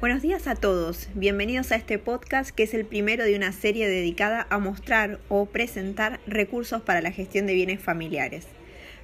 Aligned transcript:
Buenos 0.00 0.22
días 0.22 0.46
a 0.46 0.54
todos, 0.54 1.10
bienvenidos 1.14 1.72
a 1.72 1.76
este 1.76 1.98
podcast 1.98 2.52
que 2.52 2.62
es 2.62 2.72
el 2.72 2.86
primero 2.86 3.22
de 3.22 3.36
una 3.36 3.52
serie 3.52 3.86
dedicada 3.86 4.46
a 4.48 4.58
mostrar 4.58 5.20
o 5.28 5.44
presentar 5.44 6.20
recursos 6.26 6.80
para 6.80 7.02
la 7.02 7.12
gestión 7.12 7.46
de 7.46 7.52
bienes 7.52 7.82
familiares, 7.82 8.46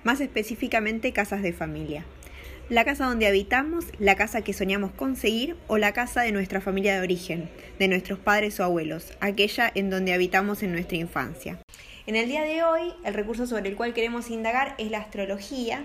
más 0.05 0.23
específicamente 0.23 1.13
casas 1.13 1.43
de 1.43 1.53
familia. 1.53 2.07
La 2.71 2.87
casa 2.87 3.05
donde 3.05 3.27
habitamos, 3.27 3.85
la 3.99 4.15
casa 4.15 4.41
que 4.41 4.55
soñamos 4.55 4.91
conseguir 4.93 5.55
o 5.67 5.77
la 5.77 5.93
casa 5.93 6.23
de 6.23 6.33
nuestra 6.33 6.63
familia 6.63 6.95
de 6.95 7.03
origen, 7.03 7.51
de 7.79 7.89
nuestros 7.89 8.19
padres 8.19 8.59
o 8.59 8.65
abuelos, 8.65 9.13
aquella 9.21 9.71
en 9.75 9.91
donde 9.91 10.15
habitamos 10.15 10.63
en 10.63 10.73
nuestra 10.73 10.97
infancia. 10.97 11.59
En 12.07 12.17
el 12.17 12.27
día 12.27 12.43
de 12.43 12.63
hoy, 12.63 12.95
el 13.05 13.13
recurso 13.13 13.47
sobre 13.47 13.69
el 13.69 13.77
cual 13.77 13.93
queremos 13.93 14.31
indagar 14.31 14.75
es 14.79 14.91
la 14.91 15.01
astrología 15.01 15.83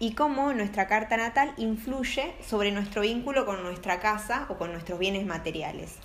y 0.00 0.12
cómo 0.12 0.52
nuestra 0.52 0.86
carta 0.86 1.16
natal 1.16 1.52
influye 1.56 2.34
sobre 2.46 2.70
nuestro 2.70 3.02
vínculo 3.02 3.46
con 3.46 3.62
nuestra 3.62 4.00
casa 4.00 4.46
o 4.48 4.54
con 4.56 4.72
nuestros 4.72 4.98
bienes 4.98 5.26
materiales. 5.26 5.96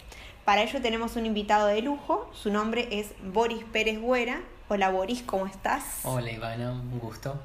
Para 0.46 0.64
ello 0.64 0.82
tenemos 0.82 1.16
un 1.16 1.26
invitado 1.26 1.68
de 1.68 1.82
lujo, 1.82 2.30
su 2.34 2.52
nombre 2.52 2.88
es 2.92 3.14
Boris 3.24 3.64
Pérez 3.72 4.00
Güera. 4.00 4.42
Hola 4.68 4.90
Boris, 4.90 5.22
¿cómo 5.24 5.46
estás? 5.46 6.02
Hola 6.04 6.32
Ivana, 6.32 6.72
un 6.72 7.00
gusto. 7.00 7.40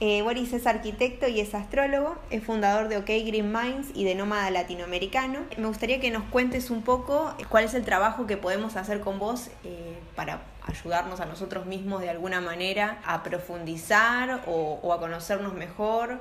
Eh, 0.00 0.22
Boris 0.22 0.52
es 0.52 0.66
arquitecto 0.66 1.26
y 1.26 1.40
es 1.40 1.54
astrólogo, 1.54 2.16
es 2.30 2.44
fundador 2.44 2.88
de 2.88 2.98
OK 2.98 3.06
Green 3.06 3.50
Minds 3.50 3.88
y 3.94 4.04
de 4.04 4.14
Nómada 4.14 4.50
Latinoamericano. 4.50 5.40
Me 5.56 5.66
gustaría 5.66 6.00
que 6.00 6.10
nos 6.10 6.24
cuentes 6.24 6.70
un 6.70 6.82
poco 6.82 7.34
cuál 7.48 7.64
es 7.64 7.74
el 7.74 7.84
trabajo 7.84 8.26
que 8.26 8.36
podemos 8.36 8.76
hacer 8.76 9.00
con 9.00 9.18
vos 9.18 9.48
eh, 9.64 9.85
para 10.16 10.40
ayudarnos 10.66 11.20
a 11.20 11.26
nosotros 11.26 11.66
mismos 11.66 12.00
de 12.00 12.10
alguna 12.10 12.40
manera 12.40 13.00
a 13.04 13.22
profundizar 13.22 14.42
o, 14.46 14.92
a 14.92 14.98
conocernos 14.98 15.54
mejor 15.54 16.18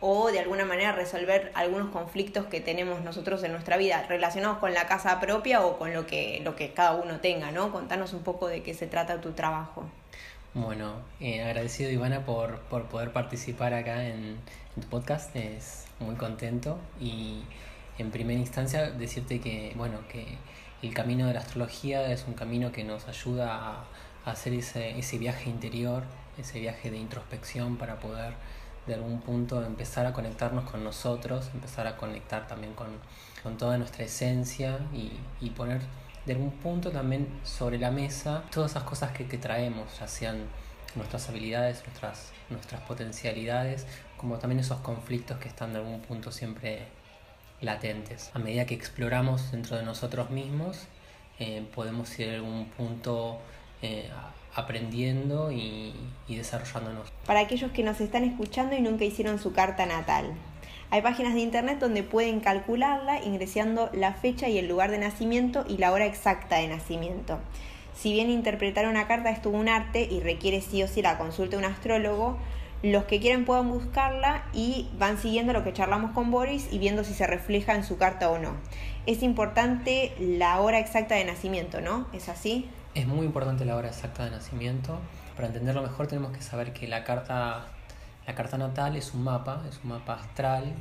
o 0.00 0.32
de 0.32 0.40
alguna 0.40 0.64
manera 0.64 0.90
resolver 0.90 1.52
algunos 1.54 1.90
conflictos 1.90 2.46
que 2.46 2.60
tenemos 2.60 3.02
nosotros 3.02 3.44
en 3.44 3.52
nuestra 3.52 3.76
vida 3.76 4.04
relacionados 4.08 4.58
con 4.58 4.74
la 4.74 4.86
casa 4.86 5.20
propia 5.20 5.64
o 5.64 5.78
con 5.78 5.94
lo 5.94 6.06
que, 6.06 6.40
lo 6.42 6.56
que 6.56 6.72
cada 6.72 6.94
uno 6.94 7.20
tenga, 7.20 7.52
¿no? 7.52 7.70
Contanos 7.70 8.12
un 8.12 8.24
poco 8.24 8.48
de 8.48 8.64
qué 8.64 8.74
se 8.74 8.88
trata 8.88 9.20
tu 9.20 9.30
trabajo. 9.30 9.84
Bueno, 10.54 10.96
eh, 11.20 11.42
agradecido 11.42 11.90
Ivana 11.90 12.26
por, 12.26 12.58
por, 12.62 12.84
poder 12.84 13.12
participar 13.12 13.72
acá 13.72 14.04
en, 14.06 14.36
tu 14.74 14.86
podcast, 14.88 15.34
es 15.36 15.84
muy 15.98 16.16
contento 16.16 16.78
y 17.00 17.42
en 17.98 18.10
primera 18.10 18.38
instancia 18.38 18.90
decirte 18.90 19.40
que, 19.40 19.72
bueno, 19.76 20.00
que 20.08 20.26
el 20.82 20.94
camino 20.94 21.26
de 21.26 21.34
la 21.34 21.40
astrología 21.40 22.10
es 22.12 22.24
un 22.26 22.34
camino 22.34 22.72
que 22.72 22.84
nos 22.84 23.06
ayuda 23.08 23.56
a, 23.56 23.84
hacer 24.24 24.52
ese, 24.52 24.98
ese 24.98 25.18
viaje 25.18 25.50
interior, 25.50 26.04
ese 26.38 26.60
viaje 26.60 26.92
de 26.92 26.96
introspección 26.96 27.76
para 27.76 27.98
poder 27.98 28.34
de 28.86 28.94
algún 28.94 29.20
punto 29.20 29.64
empezar 29.64 30.06
a 30.06 30.12
conectarnos 30.12 30.70
con 30.70 30.84
nosotros, 30.84 31.50
empezar 31.54 31.88
a 31.88 31.96
conectar 31.96 32.46
también 32.46 32.72
con, 32.74 32.88
con 33.42 33.56
toda 33.56 33.78
nuestra 33.78 34.04
esencia 34.04 34.78
y, 34.92 35.12
y 35.40 35.50
poner 35.50 35.80
de 36.26 36.34
algún 36.34 36.52
punto 36.52 36.90
también 36.90 37.28
sobre 37.42 37.78
la 37.78 37.90
mesa 37.90 38.44
todas 38.52 38.72
esas 38.72 38.84
cosas 38.84 39.12
que, 39.12 39.24
traemos, 39.38 39.98
ya 39.98 40.06
sean 40.06 40.44
nuestras 40.94 41.28
habilidades, 41.28 41.82
nuestras, 41.84 42.32
nuestras 42.50 42.80
potencialidades, 42.82 43.86
como 44.16 44.38
también 44.38 44.60
esos 44.60 44.78
conflictos 44.80 45.38
que 45.38 45.48
están 45.48 45.72
de 45.72 45.80
algún 45.80 46.00
punto 46.00 46.30
siempre 46.30 46.86
latentes. 47.62 48.30
A 48.34 48.38
medida 48.38 48.66
que 48.66 48.74
exploramos 48.74 49.52
dentro 49.52 49.76
de 49.76 49.84
nosotros 49.84 50.30
mismos, 50.30 50.86
eh, 51.38 51.64
podemos 51.74 52.18
ir 52.18 52.30
a 52.30 52.34
algún 52.34 52.66
punto 52.66 53.38
eh, 53.80 54.10
aprendiendo 54.54 55.50
y, 55.50 55.94
y 56.28 56.36
desarrollándonos. 56.36 57.10
Para 57.26 57.40
aquellos 57.40 57.70
que 57.72 57.82
nos 57.82 58.00
están 58.00 58.24
escuchando 58.24 58.76
y 58.76 58.80
nunca 58.80 59.04
hicieron 59.04 59.38
su 59.38 59.52
carta 59.52 59.86
natal, 59.86 60.34
hay 60.90 61.00
páginas 61.00 61.32
de 61.32 61.40
internet 61.40 61.78
donde 61.78 62.02
pueden 62.02 62.40
calcularla 62.40 63.24
ingresando 63.24 63.88
la 63.94 64.12
fecha 64.12 64.50
y 64.50 64.58
el 64.58 64.68
lugar 64.68 64.90
de 64.90 64.98
nacimiento 64.98 65.64
y 65.66 65.78
la 65.78 65.90
hora 65.90 66.04
exacta 66.04 66.56
de 66.56 66.68
nacimiento. 66.68 67.38
Si 67.94 68.12
bien 68.12 68.30
interpretar 68.30 68.86
una 68.86 69.06
carta 69.06 69.30
es 69.30 69.40
todo 69.40 69.54
un 69.54 69.70
arte 69.70 70.06
y 70.10 70.20
requiere 70.20 70.60
sí 70.60 70.82
o 70.82 70.88
sí 70.88 71.00
la 71.00 71.16
consulta 71.16 71.56
de 71.56 71.64
un 71.64 71.72
astrólogo, 71.72 72.36
los 72.82 73.04
que 73.04 73.20
quieren 73.20 73.44
pueden 73.44 73.68
buscarla 73.68 74.44
y 74.52 74.88
van 74.98 75.18
siguiendo 75.18 75.52
lo 75.52 75.64
que 75.64 75.72
charlamos 75.72 76.12
con 76.12 76.30
Boris 76.30 76.68
y 76.72 76.78
viendo 76.78 77.04
si 77.04 77.14
se 77.14 77.26
refleja 77.26 77.74
en 77.74 77.84
su 77.84 77.96
carta 77.96 78.30
o 78.30 78.38
no. 78.38 78.54
Es 79.06 79.22
importante 79.22 80.14
la 80.18 80.60
hora 80.60 80.78
exacta 80.78 81.14
de 81.14 81.24
nacimiento, 81.24 81.80
¿no? 81.80 82.06
¿Es 82.12 82.28
así? 82.28 82.68
Es 82.94 83.06
muy 83.06 83.26
importante 83.26 83.64
la 83.64 83.76
hora 83.76 83.88
exacta 83.88 84.24
de 84.24 84.30
nacimiento. 84.30 84.98
Para 85.36 85.48
entenderlo 85.48 85.82
mejor 85.82 86.06
tenemos 86.06 86.32
que 86.32 86.42
saber 86.42 86.72
que 86.72 86.86
la 86.88 87.04
carta 87.04 87.66
la 88.26 88.36
carta 88.36 88.56
natal 88.56 88.94
es 88.94 89.14
un 89.14 89.24
mapa, 89.24 89.62
es 89.68 89.80
un 89.82 89.90
mapa 89.90 90.14
astral, 90.14 90.72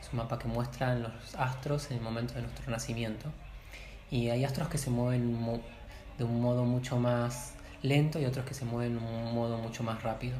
es 0.00 0.12
un 0.12 0.18
mapa 0.18 0.38
que 0.38 0.46
muestra 0.46 0.94
los 0.94 1.34
astros 1.36 1.90
en 1.90 1.96
el 1.96 2.02
momento 2.02 2.34
de 2.34 2.42
nuestro 2.42 2.70
nacimiento. 2.70 3.30
Y 4.10 4.28
hay 4.28 4.44
astros 4.44 4.68
que 4.68 4.76
se 4.76 4.90
mueven 4.90 5.38
de 6.18 6.24
un 6.24 6.42
modo 6.42 6.64
mucho 6.64 6.98
más 6.98 7.54
lento 7.80 8.20
y 8.20 8.26
otros 8.26 8.44
que 8.44 8.52
se 8.52 8.66
mueven 8.66 8.98
de 8.98 9.04
un 9.04 9.34
modo 9.34 9.56
mucho 9.56 9.82
más 9.82 10.02
rápido. 10.02 10.36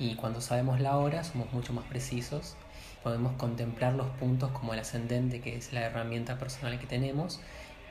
Y 0.00 0.14
cuando 0.14 0.40
sabemos 0.40 0.80
la 0.80 0.96
hora 0.96 1.22
somos 1.22 1.52
mucho 1.52 1.74
más 1.74 1.84
precisos. 1.84 2.56
Podemos 3.02 3.34
contemplar 3.34 3.92
los 3.92 4.06
puntos 4.08 4.50
como 4.50 4.72
el 4.72 4.80
ascendente, 4.80 5.42
que 5.42 5.56
es 5.56 5.74
la 5.74 5.82
herramienta 5.82 6.38
personal 6.38 6.78
que 6.78 6.86
tenemos, 6.86 7.38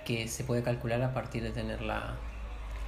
que 0.06 0.28
se 0.28 0.44
puede 0.44 0.64
calcular 0.64 1.04
a 1.04 1.14
partir 1.14 1.44
de 1.44 1.52
tener 1.52 1.82
la, 1.82 2.16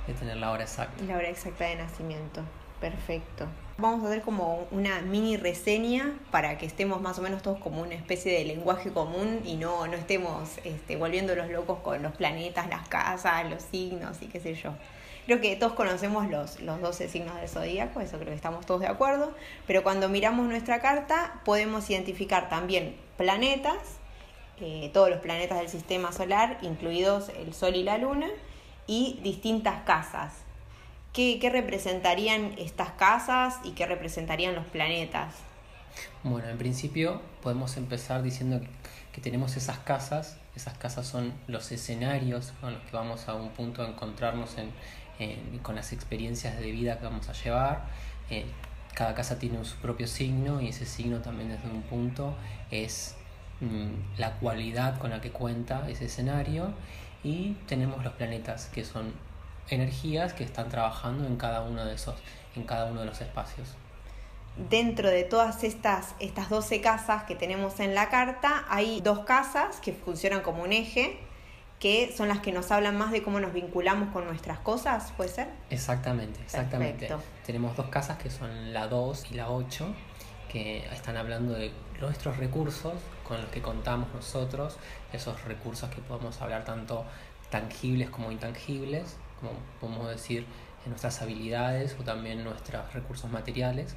de 0.07 0.15
tener 0.15 0.37
la 0.37 0.49
hora 0.49 0.63
exacta. 0.63 1.03
La 1.03 1.17
hora 1.17 1.29
exacta 1.29 1.65
de 1.65 1.75
nacimiento. 1.75 2.41
Perfecto. 2.79 3.45
Vamos 3.81 4.03
a 4.03 4.09
hacer 4.09 4.21
como 4.21 4.67
una 4.69 5.01
mini 5.01 5.37
reseña 5.37 6.13
para 6.29 6.59
que 6.59 6.67
estemos 6.67 7.01
más 7.01 7.17
o 7.17 7.23
menos 7.23 7.41
todos 7.41 7.57
como 7.57 7.81
una 7.81 7.95
especie 7.95 8.31
de 8.31 8.45
lenguaje 8.45 8.91
común 8.91 9.41
y 9.43 9.55
no, 9.55 9.87
no 9.87 9.93
estemos 9.93 10.59
este, 10.63 10.97
volviendo 10.97 11.33
los 11.33 11.49
locos 11.49 11.79
con 11.79 12.03
los 12.03 12.15
planetas, 12.15 12.69
las 12.69 12.87
casas, 12.87 13.49
los 13.49 13.63
signos 13.63 14.21
y 14.21 14.27
qué 14.27 14.39
sé 14.39 14.53
yo. 14.53 14.73
Creo 15.25 15.41
que 15.41 15.55
todos 15.55 15.73
conocemos 15.73 16.29
los, 16.29 16.59
los 16.61 16.79
12 16.79 17.09
signos 17.09 17.35
del 17.37 17.49
zodíaco, 17.49 18.01
eso 18.01 18.17
creo 18.17 18.29
que 18.29 18.35
estamos 18.35 18.67
todos 18.67 18.81
de 18.81 18.87
acuerdo, 18.87 19.33
pero 19.65 19.81
cuando 19.81 20.09
miramos 20.09 20.45
nuestra 20.45 20.79
carta 20.79 21.41
podemos 21.43 21.89
identificar 21.89 22.49
también 22.49 22.95
planetas, 23.17 23.79
eh, 24.59 24.91
todos 24.93 25.09
los 25.09 25.21
planetas 25.21 25.57
del 25.57 25.69
sistema 25.69 26.11
solar, 26.11 26.59
incluidos 26.61 27.29
el 27.29 27.51
Sol 27.55 27.75
y 27.75 27.81
la 27.81 27.97
Luna, 27.97 28.27
y 28.85 29.19
distintas 29.23 29.81
casas 29.85 30.33
¿Qué, 31.13 31.49
representarían 31.51 32.53
estas 32.57 32.91
casas 32.91 33.59
y 33.65 33.71
qué 33.71 33.85
representarían 33.85 34.55
los 34.55 34.65
planetas? 34.67 35.35
Bueno, 36.23 36.47
en 36.47 36.57
principio 36.57 37.21
podemos 37.41 37.75
empezar 37.75 38.23
diciendo 38.23 38.61
que 39.11 39.19
tenemos 39.19 39.57
esas 39.57 39.77
casas, 39.79 40.37
esas 40.55 40.77
casas 40.77 41.05
son 41.05 41.33
los 41.47 41.69
escenarios 41.73 42.53
con 42.61 42.73
los 42.73 42.81
que 42.83 42.95
vamos 42.95 43.27
a 43.27 43.33
un 43.33 43.49
punto 43.49 43.83
a 43.83 43.89
encontrarnos 43.89 44.55
con 45.61 45.75
las 45.75 45.91
experiencias 45.91 46.57
de 46.57 46.71
vida 46.71 46.97
que 46.97 47.03
vamos 47.03 47.27
a 47.27 47.33
llevar. 47.33 47.81
Eh, 48.29 48.45
cada 48.95 49.13
casa 49.13 49.37
tiene 49.37 49.63
su 49.65 49.75
propio 49.77 50.07
signo 50.07 50.61
y 50.61 50.69
ese 50.69 50.85
signo 50.85 51.19
también 51.19 51.49
desde 51.49 51.69
un 51.69 51.81
punto 51.81 52.35
es 52.71 53.15
mm, 53.59 54.17
la 54.17 54.37
cualidad 54.37 54.97
con 54.97 55.09
la 55.09 55.19
que 55.19 55.31
cuenta 55.31 55.89
ese 55.89 56.05
escenario 56.05 56.73
y 57.21 57.53
tenemos 57.67 58.01
los 58.01 58.13
planetas 58.13 58.67
que 58.67 58.85
son 58.85 59.13
energías 59.71 60.33
que 60.33 60.43
están 60.43 60.69
trabajando 60.69 61.25
en 61.27 61.37
cada 61.37 61.61
uno 61.61 61.85
de 61.85 61.95
esos, 61.95 62.15
en 62.55 62.63
cada 62.63 62.91
uno 62.91 63.01
de 63.01 63.05
los 63.07 63.21
espacios. 63.21 63.69
Dentro 64.69 65.09
de 65.09 65.23
todas 65.23 65.63
estas, 65.63 66.13
estas 66.19 66.49
12 66.49 66.81
casas 66.81 67.23
que 67.23 67.35
tenemos 67.35 67.79
en 67.79 67.95
la 67.95 68.09
carta, 68.09 68.65
hay 68.69 68.99
dos 69.01 69.19
casas 69.19 69.79
que 69.79 69.93
funcionan 69.93 70.41
como 70.41 70.63
un 70.63 70.73
eje, 70.73 71.17
que 71.79 72.13
son 72.15 72.27
las 72.27 72.41
que 72.41 72.51
nos 72.51 72.69
hablan 72.69 72.97
más 72.97 73.11
de 73.11 73.23
cómo 73.23 73.39
nos 73.39 73.53
vinculamos 73.53 74.09
con 74.13 74.25
nuestras 74.25 74.59
cosas, 74.59 75.13
¿puede 75.17 75.31
ser? 75.31 75.47
Exactamente, 75.69 76.39
exactamente. 76.41 77.09
Tenemos 77.45 77.75
dos 77.75 77.87
casas 77.87 78.17
que 78.17 78.29
son 78.29 78.73
la 78.73 78.87
2 78.87 79.31
y 79.31 79.35
la 79.35 79.49
8, 79.49 79.87
que 80.51 80.85
están 80.91 81.15
hablando 81.15 81.53
de 81.53 81.71
nuestros 81.99 82.37
recursos 82.37 82.93
con 83.27 83.41
los 83.41 83.49
que 83.49 83.61
contamos 83.61 84.13
nosotros, 84.13 84.77
esos 85.13 85.43
recursos 85.45 85.89
que 85.89 86.01
podemos 86.01 86.41
hablar 86.41 86.65
tanto 86.65 87.05
tangibles 87.49 88.09
como 88.09 88.31
intangibles, 88.31 89.15
como 89.41 89.53
podemos 89.79 90.09
decir, 90.09 90.45
en 90.85 90.91
nuestras 90.91 91.21
habilidades 91.21 91.95
o 91.99 92.03
también 92.03 92.43
nuestros 92.43 92.93
recursos 92.93 93.29
materiales. 93.29 93.95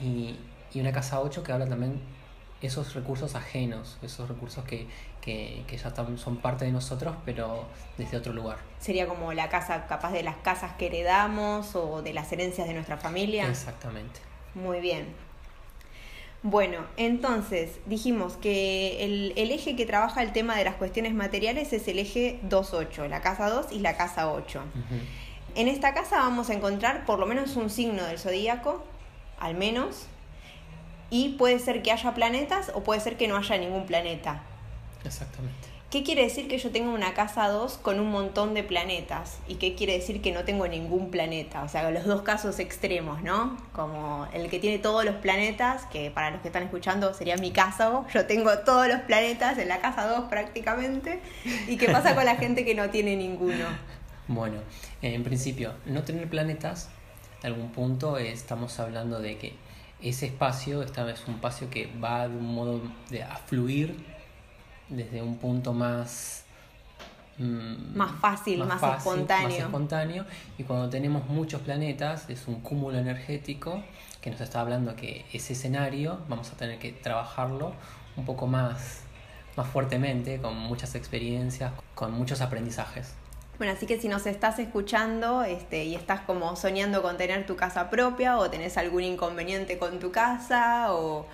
Y, 0.00 0.38
y 0.72 0.80
una 0.80 0.92
casa 0.92 1.20
8 1.20 1.42
que 1.42 1.52
habla 1.52 1.68
también 1.68 2.00
esos 2.62 2.94
recursos 2.94 3.34
ajenos, 3.34 3.98
esos 4.02 4.28
recursos 4.28 4.64
que, 4.64 4.86
que, 5.20 5.64
que 5.66 5.76
ya 5.76 5.88
están, 5.88 6.16
son 6.16 6.36
parte 6.36 6.64
de 6.64 6.72
nosotros, 6.72 7.16
pero 7.24 7.66
desde 7.98 8.16
otro 8.16 8.32
lugar. 8.32 8.58
Sería 8.78 9.06
como 9.08 9.32
la 9.32 9.48
casa, 9.48 9.86
capaz 9.86 10.12
de 10.12 10.22
las 10.22 10.36
casas 10.36 10.72
que 10.76 10.86
heredamos 10.86 11.74
o 11.74 12.02
de 12.02 12.12
las 12.12 12.30
herencias 12.32 12.68
de 12.68 12.74
nuestra 12.74 12.96
familia. 12.96 13.48
Exactamente. 13.48 14.20
Muy 14.54 14.80
bien. 14.80 15.12
Bueno, 16.44 16.78
entonces 16.96 17.78
dijimos 17.86 18.36
que 18.36 19.04
el, 19.04 19.32
eje 19.36 19.76
que 19.76 19.86
trabaja 19.86 20.22
el 20.22 20.32
tema 20.32 20.56
de 20.56 20.64
las 20.64 20.74
cuestiones 20.74 21.14
materiales 21.14 21.72
es 21.72 21.86
el 21.86 22.00
eje 22.00 22.40
2.8, 22.48 23.08
la 23.08 23.20
casa 23.20 23.48
2 23.48 23.66
y 23.70 23.78
la 23.78 23.96
casa 23.96 24.32
8. 24.32 24.60
En 25.54 25.68
esta 25.68 25.94
casa 25.94 26.16
vamos 26.16 26.50
a 26.50 26.54
encontrar 26.54 27.04
por 27.04 27.20
lo 27.20 27.26
menos 27.26 27.54
un 27.54 27.70
signo 27.70 28.02
del 28.04 28.18
zodíaco, 28.18 28.84
al 29.38 29.54
menos, 29.54 30.06
y 31.10 31.30
puede 31.30 31.60
ser 31.60 31.82
que 31.82 31.92
haya 31.92 32.12
planetas 32.12 32.72
o 32.74 32.82
puede 32.82 33.00
ser 33.00 33.16
que 33.16 33.28
no 33.28 33.36
haya 33.36 33.56
ningún 33.58 33.86
planeta. 33.86 34.42
Exactamente. 35.04 35.71
¿Qué 35.92 36.02
quiere 36.02 36.22
decir 36.22 36.48
que 36.48 36.56
yo 36.56 36.70
tenga 36.70 36.88
una 36.88 37.12
casa 37.12 37.48
2 37.48 37.76
con 37.76 38.00
un 38.00 38.10
montón 38.10 38.54
de 38.54 38.62
planetas? 38.62 39.40
¿Y 39.46 39.56
qué 39.56 39.74
quiere 39.74 39.92
decir 39.92 40.22
que 40.22 40.32
no 40.32 40.42
tengo 40.42 40.66
ningún 40.66 41.10
planeta? 41.10 41.62
O 41.64 41.68
sea, 41.68 41.90
los 41.90 42.06
dos 42.06 42.22
casos 42.22 42.58
extremos, 42.60 43.22
¿no? 43.22 43.58
Como 43.74 44.26
el 44.32 44.48
que 44.48 44.58
tiene 44.58 44.78
todos 44.78 45.04
los 45.04 45.16
planetas, 45.16 45.84
que 45.92 46.10
para 46.10 46.30
los 46.30 46.40
que 46.40 46.48
están 46.48 46.62
escuchando 46.62 47.12
sería 47.12 47.36
mi 47.36 47.50
caso, 47.50 48.06
yo 48.14 48.24
tengo 48.24 48.56
todos 48.60 48.88
los 48.88 49.00
planetas 49.00 49.58
en 49.58 49.68
la 49.68 49.82
casa 49.82 50.06
2 50.06 50.30
prácticamente. 50.30 51.20
¿Y 51.68 51.76
qué 51.76 51.90
pasa 51.90 52.14
con 52.14 52.24
la 52.24 52.36
gente 52.36 52.64
que 52.64 52.74
no 52.74 52.88
tiene 52.88 53.14
ninguno? 53.14 53.66
Bueno, 54.28 54.60
en 55.02 55.22
principio, 55.22 55.74
no 55.84 56.04
tener 56.04 56.26
planetas, 56.26 56.88
en 57.42 57.52
algún 57.52 57.70
punto 57.70 58.16
estamos 58.16 58.80
hablando 58.80 59.20
de 59.20 59.36
que 59.36 59.52
ese 60.00 60.24
espacio, 60.24 60.82
esta 60.82 61.04
vez 61.04 61.22
un 61.28 61.34
espacio 61.34 61.68
que 61.68 61.90
va 62.02 62.28
de 62.28 62.34
un 62.34 62.54
modo 62.54 62.80
de 63.10 63.24
a 63.24 63.36
fluir 63.36 64.10
desde 64.92 65.22
un 65.22 65.36
punto 65.38 65.72
más 65.72 66.44
mm, 67.38 67.96
más 67.96 68.12
fácil, 68.20 68.64
más, 68.64 68.82
espontáneo. 68.82 69.48
Más 69.48 69.58
espontáneo. 69.58 70.24
Y 70.58 70.64
cuando 70.64 70.88
tenemos 70.88 71.26
muchos 71.28 71.60
planetas, 71.62 72.28
es 72.30 72.46
un 72.46 72.60
cúmulo 72.60 72.98
energético 72.98 73.82
que 74.20 74.30
nos 74.30 74.40
está 74.40 74.60
hablando 74.60 74.94
que 74.94 75.24
ese 75.32 75.54
escenario 75.54 76.20
vamos 76.28 76.50
a 76.52 76.56
tener 76.56 76.78
que 76.78 76.92
trabajarlo 76.92 77.72
un 78.16 78.24
poco 78.24 78.46
más, 78.46 79.00
más 79.56 79.66
fuertemente, 79.66 80.40
con 80.40 80.56
muchas 80.56 80.94
experiencias, 80.94 81.72
con 81.94 82.12
muchos 82.12 82.40
aprendizajes. 82.40 83.14
Bueno, 83.58 83.74
así 83.74 83.86
que 83.86 84.00
si 84.00 84.08
nos 84.08 84.26
estás 84.26 84.58
escuchando 84.58 85.42
este, 85.42 85.84
y 85.84 85.94
estás 85.94 86.20
como 86.22 86.56
soñando 86.56 87.02
con 87.02 87.16
tener 87.16 87.46
tu 87.46 87.54
casa 87.56 87.90
propia 87.90 88.38
o 88.38 88.50
tenés 88.50 88.76
algún 88.76 89.02
inconveniente 89.02 89.78
con 89.78 89.98
tu 89.98 90.10
casa 90.10 90.92
o, 90.94 91.26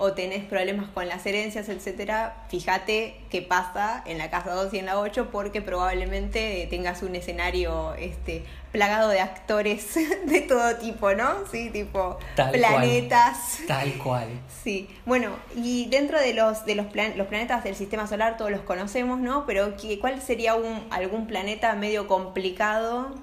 o 0.00 0.14
tenés 0.14 0.44
problemas 0.44 0.88
con 0.88 1.06
las 1.08 1.26
herencias, 1.26 1.68
etcétera, 1.68 2.44
fíjate 2.48 3.20
qué 3.28 3.42
pasa 3.42 4.02
en 4.06 4.16
la 4.16 4.30
casa 4.30 4.54
2 4.54 4.72
y 4.72 4.78
en 4.78 4.86
la 4.86 4.98
8 4.98 5.28
porque 5.30 5.60
probablemente 5.60 6.66
tengas 6.70 7.02
un 7.02 7.14
escenario 7.14 7.92
este 7.94 8.44
plagado 8.72 9.10
de 9.10 9.20
actores 9.20 9.94
de 10.26 10.40
todo 10.40 10.76
tipo, 10.76 11.12
¿no? 11.12 11.46
Sí, 11.52 11.68
tipo 11.68 12.18
planetas. 12.34 13.58
Tal 13.68 13.92
cual. 13.98 14.28
Sí. 14.64 14.88
Bueno, 15.04 15.32
y 15.54 15.86
dentro 15.90 16.18
de 16.18 16.32
los 16.32 16.64
de 16.64 16.76
los, 16.76 16.86
los 17.16 17.26
planetas 17.26 17.62
del 17.62 17.74
sistema 17.74 18.06
solar 18.06 18.38
todos 18.38 18.50
los 18.50 18.62
conocemos, 18.62 19.20
¿no? 19.20 19.44
Pero 19.44 19.74
¿cuál 20.00 20.22
sería 20.22 20.54
un 20.54 20.86
algún 20.90 21.26
planeta 21.26 21.74
medio 21.74 22.06
complicado 22.06 23.14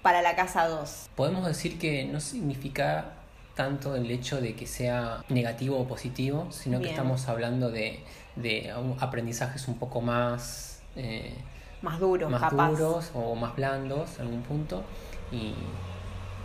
para 0.00 0.22
la 0.22 0.34
casa 0.34 0.66
2? 0.66 1.10
Podemos 1.14 1.46
decir 1.46 1.78
que 1.78 2.06
no 2.06 2.20
significa 2.20 3.15
tanto 3.56 3.96
el 3.96 4.08
hecho 4.10 4.40
de 4.40 4.54
que 4.54 4.66
sea 4.66 5.24
negativo 5.30 5.78
o 5.78 5.88
positivo, 5.88 6.46
sino 6.50 6.78
que 6.78 6.90
estamos 6.90 7.26
hablando 7.26 7.70
de, 7.70 8.04
de 8.36 8.72
aprendizajes 9.00 9.66
un 9.66 9.78
poco 9.78 10.00
más... 10.00 10.82
Eh, 10.94 11.34
más 11.82 11.98
duros, 11.98 12.30
más 12.30 12.50
duros 12.52 13.10
o 13.14 13.34
más 13.34 13.56
blandos 13.56 14.18
en 14.18 14.26
algún 14.26 14.42
punto. 14.42 14.84
Y 15.32 15.54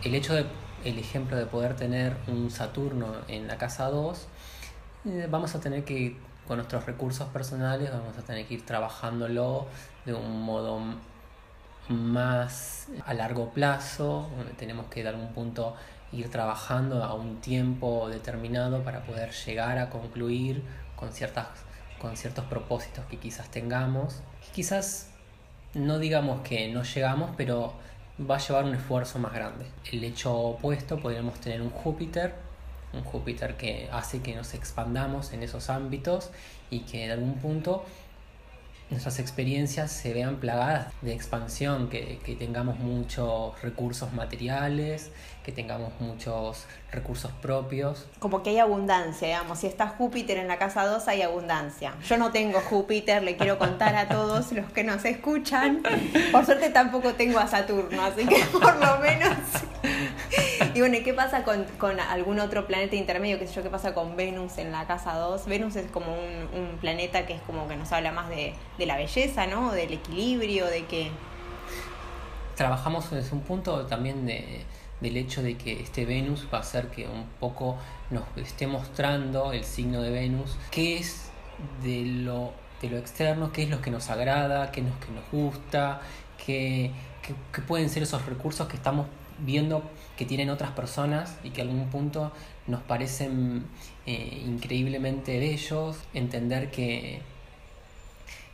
el 0.02 0.14
hecho 0.14 0.34
de, 0.34 0.46
el 0.84 0.98
ejemplo 0.98 1.36
de 1.36 1.44
poder 1.44 1.76
tener 1.76 2.16
un 2.28 2.50
Saturno 2.50 3.14
en 3.28 3.46
la 3.46 3.58
casa 3.58 3.90
2, 3.90 4.26
eh, 5.04 5.28
vamos 5.30 5.54
a 5.54 5.60
tener 5.60 5.84
que, 5.84 6.16
con 6.48 6.56
nuestros 6.56 6.86
recursos 6.86 7.28
personales, 7.28 7.90
vamos 7.92 8.16
a 8.16 8.22
tener 8.22 8.46
que 8.46 8.54
ir 8.54 8.64
trabajándolo 8.64 9.66
de 10.06 10.14
un 10.14 10.42
modo 10.42 10.80
más 11.88 12.88
a 13.04 13.12
largo 13.12 13.50
plazo, 13.50 14.30
donde 14.34 14.54
tenemos 14.54 14.86
que 14.86 15.02
dar 15.02 15.14
un 15.14 15.28
punto 15.34 15.74
ir 16.12 16.30
trabajando 16.30 17.02
a 17.04 17.14
un 17.14 17.40
tiempo 17.40 18.08
determinado 18.08 18.82
para 18.82 19.02
poder 19.04 19.32
llegar 19.32 19.78
a 19.78 19.90
concluir 19.90 20.62
con, 20.96 21.12
ciertas, 21.12 21.46
con 22.00 22.16
ciertos 22.16 22.44
propósitos 22.44 23.04
que 23.06 23.18
quizás 23.18 23.50
tengamos. 23.50 24.22
quizás 24.52 25.08
no 25.74 25.98
digamos 25.98 26.42
que 26.42 26.70
no 26.70 26.82
llegamos, 26.82 27.30
pero 27.36 27.72
va 28.20 28.36
a 28.36 28.38
llevar 28.38 28.64
un 28.64 28.74
esfuerzo 28.74 29.18
más 29.18 29.32
grande. 29.32 29.66
El 29.90 30.04
hecho 30.04 30.34
opuesto 30.36 31.00
podríamos 31.00 31.40
tener 31.40 31.62
un 31.62 31.70
Júpiter, 31.70 32.34
un 32.92 33.02
Júpiter 33.02 33.56
que 33.56 33.88
hace 33.90 34.20
que 34.20 34.34
nos 34.34 34.52
expandamos 34.54 35.32
en 35.32 35.42
esos 35.42 35.70
ámbitos 35.70 36.30
y 36.70 36.80
que 36.80 37.06
en 37.06 37.12
algún 37.12 37.34
punto 37.36 37.84
nuestras 38.92 39.18
experiencias 39.18 39.90
se 39.90 40.12
vean 40.12 40.36
plagadas 40.36 40.92
de 41.02 41.12
expansión, 41.12 41.88
que, 41.88 42.18
que, 42.24 42.36
tengamos 42.36 42.78
muchos 42.78 43.60
recursos 43.60 44.12
materiales, 44.12 45.10
que 45.42 45.50
tengamos 45.50 45.92
muchos 46.00 46.66
recursos 46.92 47.32
propios. 47.40 48.06
Como 48.18 48.42
que 48.42 48.50
hay 48.50 48.58
abundancia, 48.58 49.26
digamos, 49.26 49.58
si 49.58 49.66
está 49.66 49.88
Júpiter 49.88 50.38
en 50.38 50.48
la 50.48 50.58
casa 50.58 50.86
2 50.86 51.08
hay 51.08 51.22
abundancia. 51.22 51.94
Yo 52.06 52.16
no 52.16 52.30
tengo 52.30 52.60
Júpiter, 52.60 53.22
le 53.22 53.36
quiero 53.36 53.58
contar 53.58 53.96
a 53.96 54.08
todos 54.08 54.52
los 54.52 54.70
que 54.70 54.84
nos 54.84 55.04
escuchan. 55.04 55.82
Por 56.30 56.44
suerte 56.44 56.70
tampoco 56.70 57.14
tengo 57.14 57.38
a 57.38 57.48
Saturno, 57.48 58.02
así 58.04 58.26
que 58.26 58.44
por 58.52 58.76
lo 58.76 58.98
menos 58.98 59.36
y 60.74 60.80
bueno, 60.80 60.96
¿y 60.96 61.02
qué 61.02 61.14
pasa 61.14 61.44
con, 61.44 62.00
algún 62.00 62.40
otro 62.40 62.66
planeta 62.66 62.96
intermedio? 62.96 63.38
¿Qué 63.38 63.46
sé 63.46 63.54
yo? 63.54 63.62
¿Qué 63.62 63.70
pasa 63.70 63.94
con 63.94 64.16
Venus 64.16 64.58
en 64.58 64.72
la 64.72 64.86
casa 64.86 65.14
2? 65.14 65.46
Venus 65.46 65.76
es 65.76 65.90
como 65.90 66.12
un, 66.12 66.78
planeta 66.80 67.26
que 67.26 67.34
es 67.34 67.42
como 67.42 67.68
que 67.68 67.76
nos 67.76 67.92
habla 67.92 68.12
más 68.12 68.28
de, 68.28 68.54
la 68.78 68.96
belleza, 68.96 69.46
¿no? 69.46 69.72
Del 69.72 69.92
equilibrio, 69.92 70.66
de 70.66 70.84
que... 70.86 71.10
Trabajamos 72.56 73.10
desde 73.10 73.34
un 73.34 73.42
punto 73.42 73.86
también 73.86 74.26
de, 74.26 74.64
del 75.00 75.16
hecho 75.16 75.42
de 75.42 75.56
que 75.56 75.80
este 75.80 76.04
Venus 76.04 76.46
va 76.52 76.58
a 76.58 76.60
hacer 76.60 76.88
que 76.88 77.06
un 77.06 77.26
poco 77.40 77.76
nos 78.10 78.24
esté 78.36 78.66
mostrando 78.66 79.52
el 79.52 79.64
signo 79.64 80.02
de 80.02 80.10
Venus, 80.10 80.56
qué 80.70 80.98
es 80.98 81.30
de 81.82 82.04
lo, 82.04 82.52
de 82.80 82.90
lo 82.90 82.98
externo, 82.98 83.52
qué 83.52 83.62
es 83.62 83.70
lo 83.70 83.80
que 83.80 83.90
nos 83.90 84.10
agrada, 84.10 84.70
qué 84.70 84.80
es 84.80 84.86
lo 84.86 85.00
que 85.00 85.12
nos 85.12 85.30
gusta, 85.30 86.00
qué, 86.44 86.90
qué 87.52 87.62
pueden 87.62 87.88
ser 87.88 88.02
esos 88.02 88.26
recursos 88.26 88.68
que 88.68 88.76
estamos 88.76 89.06
viendo 89.38 89.82
que 90.16 90.26
tienen 90.26 90.50
otras 90.50 90.72
personas 90.72 91.36
y 91.42 91.50
que 91.50 91.62
a 91.62 91.64
algún 91.64 91.88
punto 91.88 92.32
nos 92.66 92.82
parecen 92.82 93.64
eh, 94.06 94.42
increíblemente 94.46 95.38
bellos, 95.38 95.96
entender 96.14 96.70
que, 96.70 97.20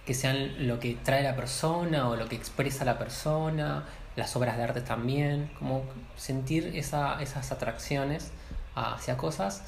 que 0.07 0.15
sean 0.15 0.67
lo 0.67 0.79
que 0.79 0.95
trae 0.95 1.23
la 1.23 1.37
persona 1.37 2.09
o 2.09 2.17
lo 2.17 2.29
que 2.29 2.37
expresa 2.37 2.85
la 2.85 2.99
persona, 2.99 3.85
las 4.17 4.35
obras 4.37 4.57
de 4.57 4.65
arte 4.65 4.81
también, 4.81 5.51
como 5.59 5.83
sentir 6.17 6.73
esa, 6.75 7.21
esas 7.23 7.53
atracciones 7.53 8.33
hacia 8.75 9.17
cosas 9.17 9.63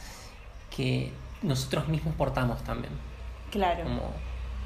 que 0.75 1.13
nosotros 1.43 1.89
mismos 1.89 2.15
portamos 2.15 2.63
también. 2.65 2.93
Claro. 3.51 3.85
Como 3.85 4.13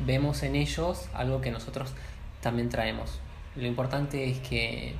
vemos 0.01 0.43
en 0.43 0.57
ellos 0.57 1.09
algo 1.15 1.41
que 1.41 1.51
nosotros 1.51 1.93
también 2.41 2.69
traemos. 2.69 3.21
Lo 3.57 3.67
importante 3.67 4.29
es 4.29 4.39
que 4.41 4.89
eh, 4.89 4.95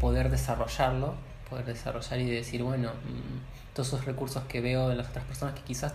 poder 0.00 0.30
desarrollarlo, 0.30 1.14
poder 1.48 1.64
desarrollar 1.64 2.20
y 2.20 2.30
decir, 2.30 2.62
bueno, 2.62 2.90
mm, 2.90 3.74
todos 3.74 3.88
esos 3.88 4.04
recursos 4.04 4.44
que 4.44 4.60
veo 4.60 4.88
de 4.88 4.96
las 4.96 5.08
otras 5.08 5.24
personas 5.24 5.54
que 5.54 5.62
quizás 5.62 5.94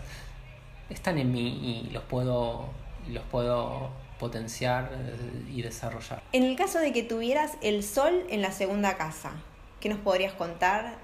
están 0.88 1.18
en 1.18 1.32
mí 1.32 1.86
y 1.86 1.90
los 1.90 2.02
puedo, 2.04 2.68
los 3.08 3.24
puedo 3.24 3.90
potenciar 4.18 4.90
eh, 4.92 5.44
y 5.50 5.62
desarrollar. 5.62 6.22
En 6.32 6.44
el 6.44 6.56
caso 6.56 6.78
de 6.78 6.92
que 6.92 7.02
tuvieras 7.02 7.56
el 7.60 7.82
sol 7.82 8.24
en 8.28 8.42
la 8.42 8.52
segunda 8.52 8.96
casa, 8.96 9.32
¿qué 9.80 9.88
nos 9.88 9.98
podrías 9.98 10.32
contar 10.34 10.94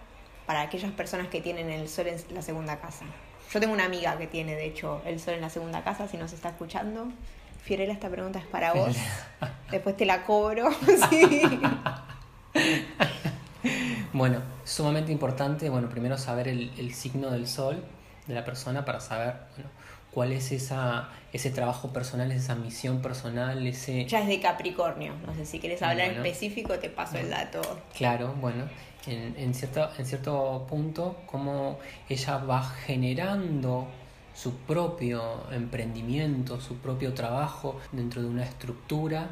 para 0.46 0.60
aquellas 0.62 0.92
personas 0.92 1.28
que 1.28 1.40
tienen 1.40 1.70
el 1.70 1.88
sol 1.88 2.06
en 2.06 2.34
la 2.34 2.42
segunda 2.42 2.80
casa? 2.80 3.04
Yo 3.52 3.60
tengo 3.60 3.72
una 3.72 3.86
amiga 3.86 4.16
que 4.18 4.26
tiene, 4.26 4.54
de 4.54 4.66
hecho, 4.66 5.02
el 5.04 5.18
sol 5.20 5.34
en 5.34 5.40
la 5.40 5.50
segunda 5.50 5.82
casa, 5.82 6.06
si 6.06 6.16
nos 6.16 6.32
está 6.32 6.50
escuchando. 6.50 7.08
Fiorella, 7.62 7.92
esta 7.92 8.08
pregunta 8.08 8.38
es 8.38 8.46
para 8.46 8.72
vos. 8.72 8.96
Después 9.70 9.96
te 9.96 10.06
la 10.06 10.24
cobro. 10.24 10.70
sí. 11.10 11.42
bueno, 14.18 14.42
sumamente 14.64 15.12
importante, 15.12 15.70
bueno, 15.70 15.88
primero 15.88 16.18
saber 16.18 16.48
el, 16.48 16.70
el, 16.78 16.92
signo 16.92 17.30
del 17.30 17.46
sol 17.46 17.82
de 18.26 18.34
la 18.34 18.44
persona 18.44 18.84
para 18.84 19.00
saber, 19.00 19.34
bueno, 19.56 19.70
cuál 20.12 20.32
es 20.32 20.52
esa, 20.52 21.08
ese 21.32 21.50
trabajo 21.50 21.92
personal, 21.92 22.30
esa 22.32 22.54
misión 22.54 23.00
personal, 23.00 23.66
ese... 23.66 24.04
Ya 24.06 24.20
es 24.20 24.28
de 24.28 24.40
Capricornio, 24.40 25.14
no 25.26 25.34
sé 25.34 25.46
si 25.46 25.60
quieres 25.60 25.80
hablar 25.82 26.10
específico, 26.10 26.78
te 26.78 26.90
paso 26.90 27.18
el 27.18 27.30
dato. 27.30 27.60
Claro, 27.96 28.34
bueno, 28.40 28.64
en, 29.06 29.34
en, 29.38 29.54
cierto, 29.54 29.88
en 29.96 30.04
cierto 30.04 30.66
punto, 30.68 31.18
cómo 31.26 31.78
ella 32.08 32.38
va 32.38 32.62
generando 32.62 33.88
su 34.34 34.56
propio 34.58 35.50
emprendimiento, 35.50 36.60
su 36.60 36.76
propio 36.78 37.12
trabajo 37.14 37.80
dentro 37.92 38.22
de 38.22 38.28
una 38.28 38.44
estructura 38.44 39.28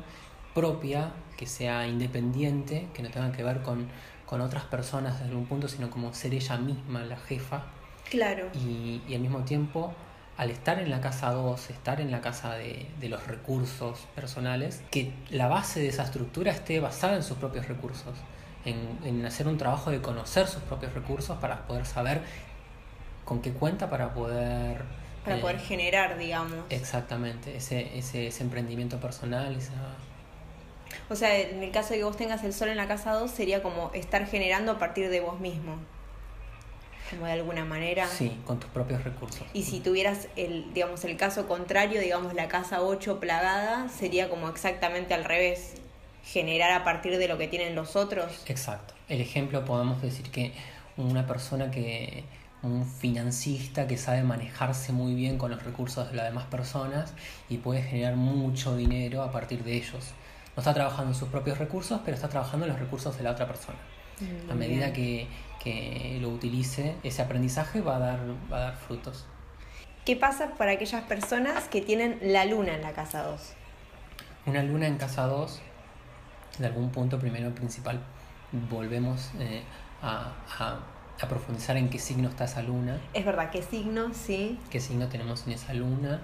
propia, 0.55 1.13
que 1.37 1.47
sea 1.47 1.87
independiente, 1.87 2.89
que 2.95 3.03
no 3.03 3.11
tenga 3.11 3.31
que 3.31 3.43
ver 3.45 3.63
con, 3.63 3.89
con 4.27 4.41
otras 4.41 4.65
personas 4.65 5.21
desde 5.21 5.35
un 5.35 5.47
punto, 5.47 5.69
sino 5.69 5.89
como 5.89 6.13
ser 6.13 6.35
ella 6.35 6.57
misma 6.57 7.05
la 7.05 7.17
jefa. 7.17 7.63
Claro. 8.11 8.51
Y, 8.55 9.03
y 9.09 9.15
al 9.15 9.21
mismo 9.21 9.41
tiempo, 9.41 9.95
al 10.37 10.51
estar 10.51 10.79
en 10.79 10.91
la 10.91 11.01
casa 11.01 11.31
2, 11.31 11.71
estar 11.71 12.01
en 12.01 12.11
la 12.11 12.21
casa 12.21 12.55
de, 12.55 12.89
de, 13.01 13.09
los 13.09 13.27
recursos 13.27 14.07
personales, 14.15 14.83
que 14.91 15.13
la 15.31 15.49
base 15.49 15.81
de 15.81 15.89
esa 15.89 16.03
estructura 16.03 16.53
esté 16.53 16.81
basada 16.81 17.17
en 17.17 17.23
sus 17.23 17.39
propios 17.39 17.69
recursos, 17.69 18.15
en, 18.65 18.99
en 19.05 19.25
hacer 19.25 19.49
un 19.49 19.59
trabajo 19.59 19.91
de 19.91 20.01
conocer 20.01 20.47
sus 20.47 20.63
propios 20.63 20.93
recursos 20.93 21.39
para 21.39 21.67
poder 21.67 21.87
saber 21.87 22.21
con 23.25 23.43
qué 23.43 23.53
cuenta 23.53 23.91
para 23.91 24.13
poder 24.15 24.85
Para 25.25 25.41
poder 25.41 25.59
generar, 25.59 26.19
digamos. 26.19 26.65
Exactamente, 26.71 27.57
ese, 27.57 27.97
ese, 27.99 28.29
ese 28.29 28.43
emprendimiento 28.43 28.99
personal, 28.99 29.55
esa 29.55 29.73
o 31.09 31.17
sea, 31.17 31.39
en 31.39 31.63
el 31.63 31.71
caso 31.71 31.91
de 31.91 31.99
que 31.99 32.05
vos 32.05 32.17
tengas 32.17 32.43
el 32.45 32.53
sol 32.53 32.69
en 32.69 32.77
la 32.77 32.89
casa 32.89 33.13
2, 33.13 33.31
sería 33.31 33.63
como 33.63 33.91
estar 33.95 34.27
generando 34.27 34.73
a 34.73 34.79
partir 34.79 35.09
de 35.09 35.21
vos 35.21 35.41
mismo. 35.41 35.77
Como 37.11 37.27
de 37.27 37.33
alguna 37.33 37.65
manera. 37.65 38.09
Sí, 38.09 38.37
con 38.45 38.59
tus 38.59 38.69
propios 38.71 39.05
recursos. 39.05 39.47
Y 39.53 39.63
si 39.63 39.79
tuvieras 39.79 40.27
el, 40.35 40.73
digamos, 40.75 41.05
el 41.05 41.17
caso 41.17 41.47
contrario, 41.47 42.01
digamos, 42.01 42.35
la 42.35 42.49
casa 42.49 42.83
8 42.83 43.21
plagada, 43.21 43.89
sería 43.89 44.29
como 44.29 44.49
exactamente 44.49 45.15
al 45.15 45.25
revés. 45.25 45.75
Generar 46.25 46.73
a 46.73 46.83
partir 46.83 47.17
de 47.19 47.29
lo 47.29 47.39
que 47.39 47.47
tienen 47.47 47.77
los 47.77 47.95
otros. 47.95 48.43
Exacto. 48.47 48.95
El 49.09 49.21
ejemplo 49.21 49.65
podemos 49.65 50.03
decir 50.03 50.31
que 50.33 50.53
una 50.97 51.25
persona 51.29 51.71
que 51.71 52.25
un 52.63 52.85
financista 52.85 53.87
que 53.87 53.97
sabe 53.97 54.25
manejarse 54.25 54.93
muy 54.93 55.15
bien 55.15 55.39
con 55.39 55.53
los 55.53 55.63
recursos 55.63 56.11
de 56.11 56.17
las 56.17 56.27
demás 56.27 56.47
personas 56.47 57.13
y 57.49 57.59
puede 57.59 57.83
generar 57.83 58.17
mucho 58.17 58.77
dinero 58.77 59.23
a 59.23 59.31
partir 59.31 59.63
de 59.63 59.77
ellos 59.77 60.13
no 60.57 60.61
está 60.61 60.73
trabajando 60.73 61.13
en 61.13 61.15
sus 61.15 61.29
propios 61.29 61.59
recursos, 61.59 62.01
pero 62.03 62.15
está 62.15 62.29
trabajando 62.29 62.65
en 62.65 62.73
los 62.73 62.81
recursos 62.81 63.17
de 63.17 63.23
la 63.23 63.33
otra 63.33 63.47
persona. 63.47 63.77
Mm, 64.21 64.51
a 64.51 64.55
medida 64.55 64.93
que, 64.93 65.29
lo 66.21 66.29
utilice, 66.29 66.95
ese 67.03 67.23
aprendizaje 67.23 67.81
va 67.81 67.97
a, 67.97 67.99
dar, 67.99 68.21
va 68.51 68.59
a 68.59 68.61
dar 68.61 68.77
frutos. 68.77 69.27
¿Qué 70.05 70.15
pasa 70.15 70.53
para 70.57 70.71
aquellas 70.71 71.03
personas 71.03 71.65
que 71.65 71.81
tienen 71.81 72.21
la 72.23 72.45
luna 72.45 72.77
en 72.77 72.83
la 72.83 72.93
casa 72.93 73.25
2? 73.25 73.55
Una 74.47 74.63
luna 74.63 74.87
en 74.87 74.97
casa 74.97 75.27
2, 75.27 75.61
de 76.59 76.67
algún 76.67 76.91
punto 76.91 77.19
primero 77.19 77.53
principal, 77.53 78.01
volvemos 78.71 79.33
eh, 79.41 79.65
a, 80.01 80.33
a, 80.61 81.29
profundizar 81.29 81.77
en 81.77 81.91
qué 81.91 81.99
signo 81.99 82.29
está 82.29 82.45
esa 82.45 82.63
luna. 82.63 83.01
Es 83.13 83.25
verdad, 83.25 83.51
qué 83.51 83.61
signo, 83.61 84.15
sí. 84.15 84.61
Qué 84.71 84.79
signo 84.79 85.09
tenemos 85.09 85.49
en 85.49 85.55
esa 85.55 85.75
luna 85.75 86.21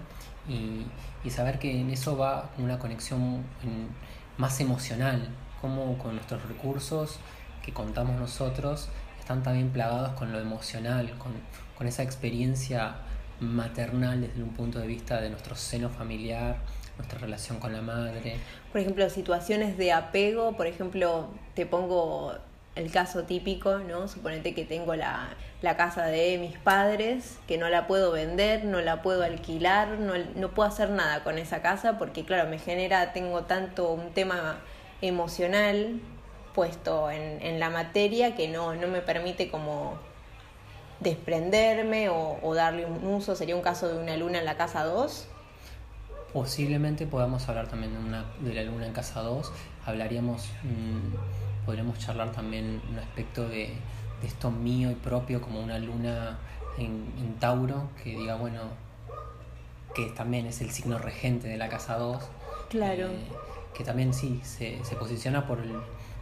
y, 0.49 0.87
y 1.25 1.31
saber 1.31 1.59
que 1.59 1.81
en 1.81 1.91
eso 1.91 2.17
va 2.17 2.51
una 2.59 2.79
conexión 2.79 3.43
más 4.39 4.61
emocional, 4.61 5.29
como 5.61 5.97
con 5.99 6.17
nuestros 6.17 6.43
recursos 6.49 7.19
que 7.63 7.73
contamos 7.73 8.19
nosotros 8.19 8.89
están 9.19 9.43
también 9.43 9.71
plagados 9.71 10.13
con 10.15 10.33
lo 10.33 10.41
emocional, 10.41 11.17
con, 11.19 11.33
con 11.79 11.87
esa 11.87 12.03
experiencia 12.03 12.97
maternal 13.41 14.21
desde 14.21 14.43
un 14.43 14.51
punto 14.51 14.79
de 14.81 14.87
vista 14.87 15.21
de 15.21 15.31
nuestro 15.31 15.55
seno 15.55 15.89
familiar, 15.89 16.57
nuestra 16.97 17.19
relación 17.19 17.59
con 17.59 17.73
la 17.73 17.83
madre. 17.83 18.37
Por 18.71 18.81
ejemplo, 18.81 19.09
situaciones 19.11 19.77
de 19.79 19.93
apego, 19.93 20.57
por 20.57 20.67
ejemplo, 20.67 21.29
te 21.55 21.67
pongo 21.67 22.35
el 22.75 22.91
caso 22.91 23.25
típico, 23.25 23.79
¿no? 23.79 24.09
Suponete 24.09 24.55
que 24.55 24.65
tengo 24.65 24.95
la, 24.95 25.29
la, 25.61 25.77
casa 25.77 26.07
de 26.07 26.39
mis 26.39 26.57
padres, 26.59 27.39
que 27.47 27.59
no 27.59 27.69
la 27.69 27.87
puedo 27.87 28.13
vender, 28.13 28.65
no 28.65 28.81
la 28.81 29.03
puedo 29.03 29.23
alquilar, 29.23 29.99
no, 29.99 30.15
no, 30.37 30.51
puedo 30.51 30.69
hacer 30.69 30.91
nada 30.91 31.23
con 31.23 31.39
esa 31.39 31.61
casa 31.61 31.99
porque, 31.99 32.25
claro, 32.25 32.49
me 32.49 32.59
genera, 32.59 33.13
tengo 33.13 33.43
tanto 33.43 33.93
un 33.93 34.13
tema 34.13 34.61
emocional 35.03 36.01
puesto 36.55 37.11
en, 37.11 37.43
en 37.43 37.61
la 37.61 37.71
materia 37.71 38.35
que 38.35 38.49
no, 38.49 38.75
no 38.75 38.89
me 38.89 39.01
permite 39.01 39.51
como 39.51 39.99
desprenderme 41.03 42.09
o, 42.09 42.55
darle 42.55 42.87
un 42.87 43.05
uso. 43.07 43.35
Sería 43.35 43.57
un 43.57 43.63
caso 43.63 43.89
de 43.89 43.99
una 43.99 44.17
luna 44.17 44.39
en 44.39 44.45
la 44.45 44.57
casa 44.57 44.85
2. 44.85 45.29
Posiblemente 46.33 47.07
podamos 47.07 47.49
hablar 47.49 47.69
también 47.69 47.93
de, 47.93 47.99
una, 47.99 48.25
de 48.41 48.55
la 48.55 48.63
luna 48.63 48.87
en 48.87 48.93
casa 48.93 49.21
2. 49.21 49.53
Hablaríamos... 49.85 50.49
Mmm, 50.63 51.42
podríamos 51.65 51.99
charlar 51.99 52.33
también 52.33 52.81
un 52.91 52.99
aspecto 52.99 53.49
de, 53.49 53.75
esto 54.23 54.51
mío 54.51 54.91
y 54.91 54.95
propio 54.95 55.41
como 55.41 55.61
una 55.61 55.79
luna 55.79 56.39
en, 56.79 57.37
Tauro, 57.41 57.89
que 58.03 58.11
diga, 58.11 58.37
bueno, 58.37 58.61
que 59.95 60.07
también 60.11 60.47
es 60.47 60.61
el 60.61 60.71
signo 60.71 60.99
regente 60.99 61.49
de 61.49 61.57
la 61.57 61.69
casa 61.69 61.99
2. 61.99 62.23
Claro. 62.71 63.09
Eh, 63.09 63.27
que 63.75 63.85
también 63.85 64.15
sí, 64.15 64.41
se, 64.45 64.85
se 64.85 64.95
posiciona 64.97 65.47
por, 65.47 65.59
el, 65.59 65.73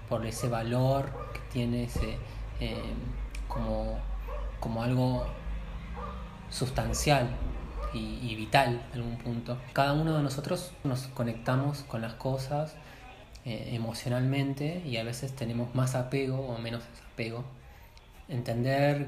por 0.08 0.24
ese 0.24 0.48
valor 0.48 1.10
que 1.32 1.40
tiene 1.52 1.84
ese, 1.84 2.16
eh, 2.60 2.80
como, 3.48 3.98
como 4.60 4.82
algo 4.82 5.26
sustancial 6.48 7.28
y, 7.92 8.18
y, 8.22 8.34
vital 8.34 8.82
en 8.92 9.00
algún 9.00 9.18
punto. 9.18 9.58
Cada 9.72 9.92
uno 9.92 10.16
de 10.16 10.22
nosotros 10.22 10.72
nos 10.84 11.08
conectamos 11.08 11.82
con 11.82 12.00
las 12.00 12.14
cosas 12.14 12.76
eh, 13.46 13.70
emocionalmente 13.72 14.82
y 14.84 14.98
a 14.98 15.02
veces 15.02 15.34
tenemos 15.34 15.74
más 15.74 15.94
apego 15.94 16.40
o 16.40 16.58
menos 16.58 16.82
apego. 17.12 17.42
Entender 18.28 19.06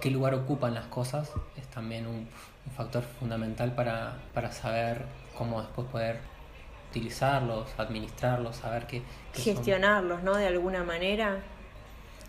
qué 0.00 0.10
lugar 0.10 0.32
ocupan 0.34 0.72
las 0.72 0.86
cosas 0.86 1.30
es 1.56 1.66
también 1.68 2.06
un, 2.06 2.26
factor 2.74 3.04
fundamental 3.04 3.76
para, 3.76 4.16
para, 4.34 4.50
saber 4.50 5.04
cómo 5.38 5.62
después 5.62 5.86
poder 5.86 6.18
utilizarlos, 6.90 7.68
administrarlos, 7.78 8.56
saber 8.56 8.88
qué... 8.88 9.02
Gestionarlos, 9.34 10.24
¿no? 10.24 10.36
De 10.36 10.48
alguna 10.48 10.82
manera. 10.82 11.38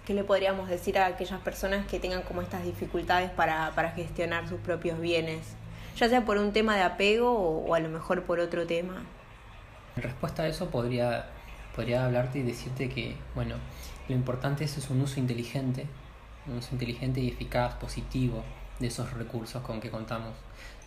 ¿Qué 0.05 0.13
le 0.13 0.23
podríamos 0.23 0.69
decir 0.69 0.99
a 0.99 1.07
aquellas 1.07 1.39
personas 1.41 1.87
que 1.87 1.99
tengan 1.99 2.21
como 2.21 2.43
estas 2.43 2.63
dificultades 2.63 3.31
para, 3.31 3.71
para 3.73 3.91
gestionar 3.91 4.47
sus 4.47 4.59
propios 4.59 4.99
bienes? 4.99 5.55
Ya 5.95 6.07
sea 6.07 6.23
por 6.23 6.37
un 6.37 6.53
tema 6.53 6.75
de 6.75 6.83
apego 6.83 7.31
o, 7.31 7.65
o 7.65 7.73
a 7.73 7.79
lo 7.79 7.89
mejor 7.89 8.23
por 8.23 8.39
otro 8.39 8.67
tema. 8.67 9.03
En 9.95 10.03
respuesta 10.03 10.43
a 10.43 10.47
eso 10.47 10.69
podría 10.69 11.25
podría 11.77 12.03
hablarte 12.05 12.39
y 12.39 12.41
decirte 12.41 12.89
que, 12.89 13.15
bueno, 13.35 13.55
lo 14.09 14.15
importante 14.15 14.63
es, 14.63 14.79
es 14.79 14.89
un 14.89 14.99
uso 14.99 15.19
inteligente, 15.19 15.85
un 16.47 16.57
uso 16.57 16.69
inteligente 16.71 17.19
y 17.21 17.27
eficaz, 17.27 17.75
positivo 17.75 18.43
de 18.79 18.87
esos 18.87 19.13
recursos 19.13 19.61
con 19.61 19.79
que 19.79 19.91
contamos. 19.91 20.33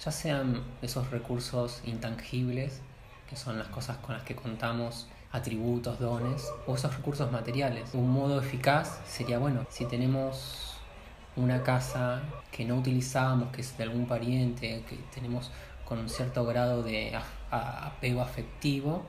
Ya 0.04 0.10
sean 0.10 0.64
esos 0.82 1.08
recursos 1.12 1.80
intangibles, 1.84 2.80
que 3.28 3.36
son 3.36 3.56
las 3.56 3.68
cosas 3.68 3.98
con 3.98 4.16
las 4.16 4.24
que 4.24 4.34
contamos, 4.34 5.06
atributos, 5.30 6.00
dones, 6.00 6.52
o 6.66 6.74
esos 6.74 6.96
recursos 6.96 7.30
materiales. 7.30 7.94
Un 7.94 8.10
modo 8.10 8.40
eficaz 8.40 8.98
sería, 9.06 9.38
bueno, 9.38 9.64
si 9.70 9.84
tenemos 9.84 10.74
una 11.36 11.62
casa 11.62 12.20
que 12.50 12.64
no 12.64 12.74
utilizamos, 12.74 13.52
que 13.52 13.60
es 13.60 13.78
de 13.78 13.84
algún 13.84 14.06
pariente, 14.06 14.82
que 14.88 14.96
tenemos 15.14 15.52
con 15.84 16.00
un 16.00 16.08
cierto 16.08 16.44
grado 16.44 16.82
de 16.82 17.16
apego 17.52 18.22
afectivo, 18.22 19.04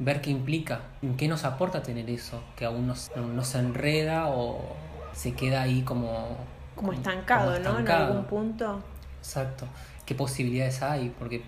ver 0.00 0.22
qué 0.22 0.30
implica, 0.30 0.80
qué 1.16 1.28
nos 1.28 1.44
aporta 1.44 1.82
tener 1.82 2.08
eso, 2.10 2.42
que 2.56 2.64
aún 2.64 2.86
nos, 2.86 3.10
se 3.42 3.58
enreda 3.58 4.28
o 4.28 4.74
se 5.12 5.34
queda 5.34 5.62
ahí 5.62 5.82
como... 5.82 6.38
Como 6.74 6.92
estancado, 6.92 7.58
¿no? 7.60 7.78
En 7.78 7.88
algún 7.88 8.24
punto. 8.24 8.82
Exacto. 9.18 9.66
¿Qué 10.06 10.14
posibilidades 10.14 10.82
hay? 10.82 11.14
Porque 11.18 11.42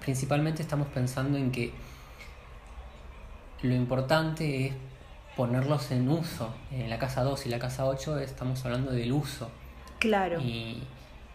principalmente 0.00 0.62
estamos 0.62 0.88
pensando 0.88 1.38
en 1.38 1.50
que 1.50 1.72
lo 3.62 3.74
importante 3.74 4.66
es 4.66 4.74
ponerlos 5.34 5.90
en 5.90 6.10
uso. 6.10 6.54
En 6.70 6.90
la 6.90 6.98
casa 6.98 7.22
2 7.22 7.46
y 7.46 7.48
la 7.48 7.58
casa 7.58 7.86
8 7.86 8.18
estamos 8.18 8.62
hablando 8.66 8.90
del 8.90 9.12
uso. 9.12 9.50
Claro. 9.98 10.38
Y, 10.40 10.82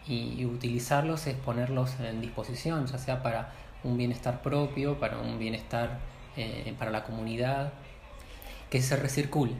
y, 0.06 0.44
utilizarlos 0.44 1.26
es 1.26 1.34
ponerlos 1.34 1.98
en 1.98 2.20
disposición, 2.20 2.86
ya 2.86 2.98
sea 2.98 3.20
para 3.20 3.50
un 3.82 3.96
bienestar 3.96 4.42
propio, 4.42 5.00
para 5.00 5.18
un 5.18 5.40
bienestar 5.40 5.98
eh, 6.36 6.74
para 6.78 6.90
la 6.90 7.04
comunidad, 7.04 7.72
que 8.70 8.80
se 8.80 8.96
recircule. 8.96 9.52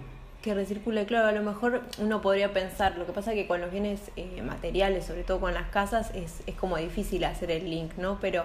Que 0.42 0.54
recircule, 0.54 1.06
claro, 1.06 1.28
a 1.28 1.32
lo 1.32 1.42
mejor 1.42 1.82
uno 1.98 2.20
podría 2.20 2.52
pensar, 2.52 2.96
lo 2.98 3.06
que 3.06 3.12
pasa 3.12 3.32
que 3.32 3.46
con 3.46 3.60
los 3.60 3.70
bienes 3.70 4.00
eh, 4.16 4.42
materiales, 4.42 5.04
sobre 5.04 5.22
todo 5.22 5.38
con 5.38 5.54
las 5.54 5.68
casas, 5.68 6.10
es, 6.14 6.40
es 6.46 6.54
como 6.56 6.78
difícil 6.78 7.22
hacer 7.24 7.50
el 7.50 7.70
link, 7.70 7.92
¿no? 7.96 8.18
Pero 8.20 8.44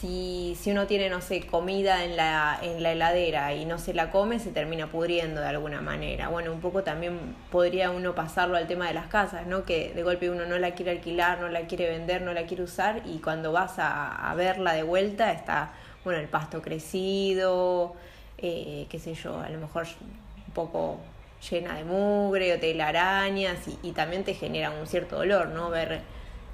si, 0.00 0.56
si 0.60 0.70
uno 0.70 0.86
tiene, 0.86 1.08
no 1.08 1.20
sé, 1.20 1.46
comida 1.46 2.04
en 2.04 2.16
la, 2.16 2.58
en 2.62 2.82
la 2.82 2.92
heladera 2.92 3.54
y 3.54 3.64
no 3.64 3.78
se 3.78 3.94
la 3.94 4.10
come, 4.10 4.38
se 4.38 4.52
termina 4.52 4.86
pudriendo 4.88 5.40
de 5.40 5.48
alguna 5.48 5.80
manera. 5.80 6.28
Bueno, 6.28 6.52
un 6.52 6.60
poco 6.60 6.82
también 6.82 7.18
podría 7.50 7.90
uno 7.90 8.14
pasarlo 8.14 8.56
al 8.56 8.66
tema 8.66 8.86
de 8.86 8.94
las 8.94 9.06
casas, 9.06 9.46
¿no? 9.46 9.64
Que 9.64 9.92
de 9.94 10.02
golpe 10.02 10.30
uno 10.30 10.46
no 10.46 10.58
la 10.58 10.72
quiere 10.72 10.92
alquilar, 10.92 11.40
no 11.40 11.48
la 11.48 11.62
quiere 11.62 11.88
vender, 11.88 12.22
no 12.22 12.32
la 12.32 12.46
quiere 12.46 12.62
usar 12.62 13.02
y 13.06 13.18
cuando 13.18 13.50
vas 13.50 13.78
a, 13.78 14.30
a 14.30 14.34
verla 14.34 14.72
de 14.72 14.82
vuelta 14.82 15.32
está 15.32 15.72
bueno, 16.04 16.20
el 16.20 16.28
pasto 16.28 16.62
crecido, 16.62 17.94
eh, 18.38 18.86
qué 18.88 18.98
sé 18.98 19.14
yo, 19.14 19.40
a 19.40 19.48
lo 19.48 19.58
mejor 19.58 19.86
un 20.46 20.52
poco 20.54 20.98
llena 21.50 21.76
de 21.76 21.84
mugre 21.84 22.54
o 22.54 22.60
telarañas 22.60 23.68
y, 23.68 23.78
y 23.82 23.92
también 23.92 24.24
te 24.24 24.34
genera 24.34 24.70
un 24.70 24.86
cierto 24.86 25.16
dolor, 25.16 25.48
¿no? 25.48 25.70
Ver 25.70 26.02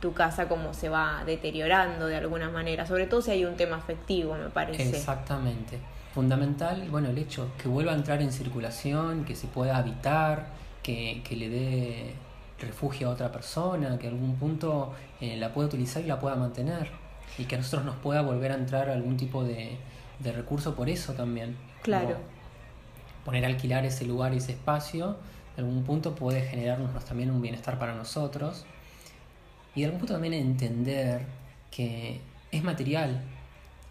tu 0.00 0.12
casa 0.12 0.48
como 0.48 0.74
se 0.74 0.90
va 0.90 1.22
deteriorando 1.24 2.06
de 2.06 2.16
alguna 2.16 2.50
manera, 2.50 2.86
sobre 2.86 3.06
todo 3.06 3.22
si 3.22 3.30
hay 3.30 3.44
un 3.44 3.56
tema 3.56 3.76
afectivo, 3.76 4.34
me 4.34 4.50
parece. 4.50 4.90
Exactamente. 4.90 5.78
Fundamental, 6.12 6.86
bueno, 6.90 7.08
el 7.08 7.18
hecho 7.18 7.48
que 7.56 7.68
vuelva 7.68 7.92
a 7.92 7.94
entrar 7.94 8.20
en 8.20 8.30
circulación, 8.30 9.24
que 9.24 9.34
se 9.34 9.46
pueda 9.46 9.78
habitar, 9.78 10.48
que, 10.82 11.22
que 11.26 11.36
le 11.36 11.48
dé 11.48 12.14
refugio 12.60 13.08
a 13.08 13.12
otra 13.12 13.32
persona, 13.32 13.98
que 13.98 14.08
en 14.08 14.14
algún 14.14 14.36
punto 14.36 14.92
eh, 15.20 15.36
la 15.36 15.52
pueda 15.52 15.68
utilizar 15.68 16.02
y 16.02 16.06
la 16.06 16.20
pueda 16.20 16.36
mantener 16.36 16.90
y 17.38 17.44
que 17.44 17.56
a 17.56 17.58
nosotros 17.58 17.84
nos 17.84 17.96
pueda 17.96 18.22
volver 18.22 18.52
a 18.52 18.54
entrar 18.54 18.88
algún 18.88 19.16
tipo 19.16 19.44
de, 19.44 19.76
de 20.18 20.32
recurso 20.32 20.74
por 20.74 20.88
eso 20.88 21.14
también. 21.14 21.56
Claro. 21.82 22.16
poner 23.24 23.44
a 23.44 23.48
alquilar 23.48 23.84
ese 23.84 24.06
lugar 24.06 24.32
y 24.32 24.38
ese 24.38 24.52
espacio, 24.52 25.18
en 25.56 25.64
algún 25.64 25.84
punto 25.84 26.14
puede 26.14 26.42
generarnos 26.42 27.04
también 27.04 27.30
un 27.30 27.40
bienestar 27.42 27.78
para 27.78 27.94
nosotros. 27.94 28.64
y 29.74 29.80
de 29.80 29.86
algún 29.86 30.00
punto 30.00 30.14
también 30.14 30.34
entender 30.34 31.26
que 31.70 32.20
es 32.52 32.62
material 32.62 33.22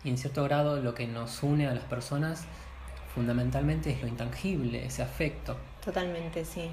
y 0.03 0.09
en 0.09 0.17
cierto 0.17 0.43
grado 0.43 0.81
lo 0.81 0.93
que 0.93 1.07
nos 1.07 1.43
une 1.43 1.67
a 1.67 1.73
las 1.73 1.83
personas 1.83 2.45
fundamentalmente 3.13 3.91
es 3.91 4.01
lo 4.01 4.07
intangible, 4.07 4.85
ese 4.85 5.03
afecto. 5.03 5.55
Totalmente, 5.83 6.43
sí. 6.45 6.69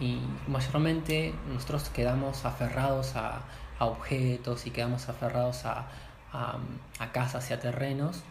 Y 0.00 0.20
mayormente 0.46 1.34
nosotros 1.52 1.88
quedamos 1.88 2.44
aferrados 2.44 3.16
a, 3.16 3.42
objetos 3.86 4.66
y 4.66 4.70
quedamos 4.70 5.08
aferrados 5.08 5.64
a, 5.64 5.88
a, 6.32 7.12
casas 7.12 7.50
y 7.50 7.54
a 7.54 7.60
terrenos 7.60 8.22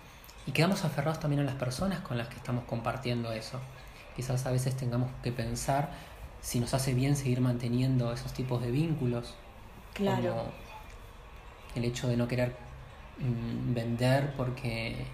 y 0.46 0.52
quedamos 0.52 0.86
aferrados 0.86 1.20
también 1.20 1.42
a 1.42 1.46
las 1.46 1.56
personas 1.56 2.00
con 2.02 2.18
las 2.18 2.28
que 2.28 2.36
estamos 2.36 2.64
compartiendo 2.66 3.32
eso. 3.32 3.60
Quizás 4.16 4.46
a 4.46 4.52
veces 4.52 4.76
tengamos 4.76 5.10
que 5.24 5.32
pensar 5.32 5.90
si 6.42 6.60
nos 6.60 6.74
hace 6.74 6.94
bien 6.94 7.16
seguir 7.16 7.42
manteniendo 7.42 8.12
esos 8.12 8.34
tipos 8.34 8.62
de 8.62 8.72
vínculos. 8.72 9.36
Claro. 9.94 10.30
Como 10.30 10.44
el 11.76 11.86
hecho 11.86 12.08
de 12.08 12.18
no 12.18 12.28
querer 12.28 12.56
mm, 13.20 13.74
vender 13.74 14.34
porque 14.36 15.06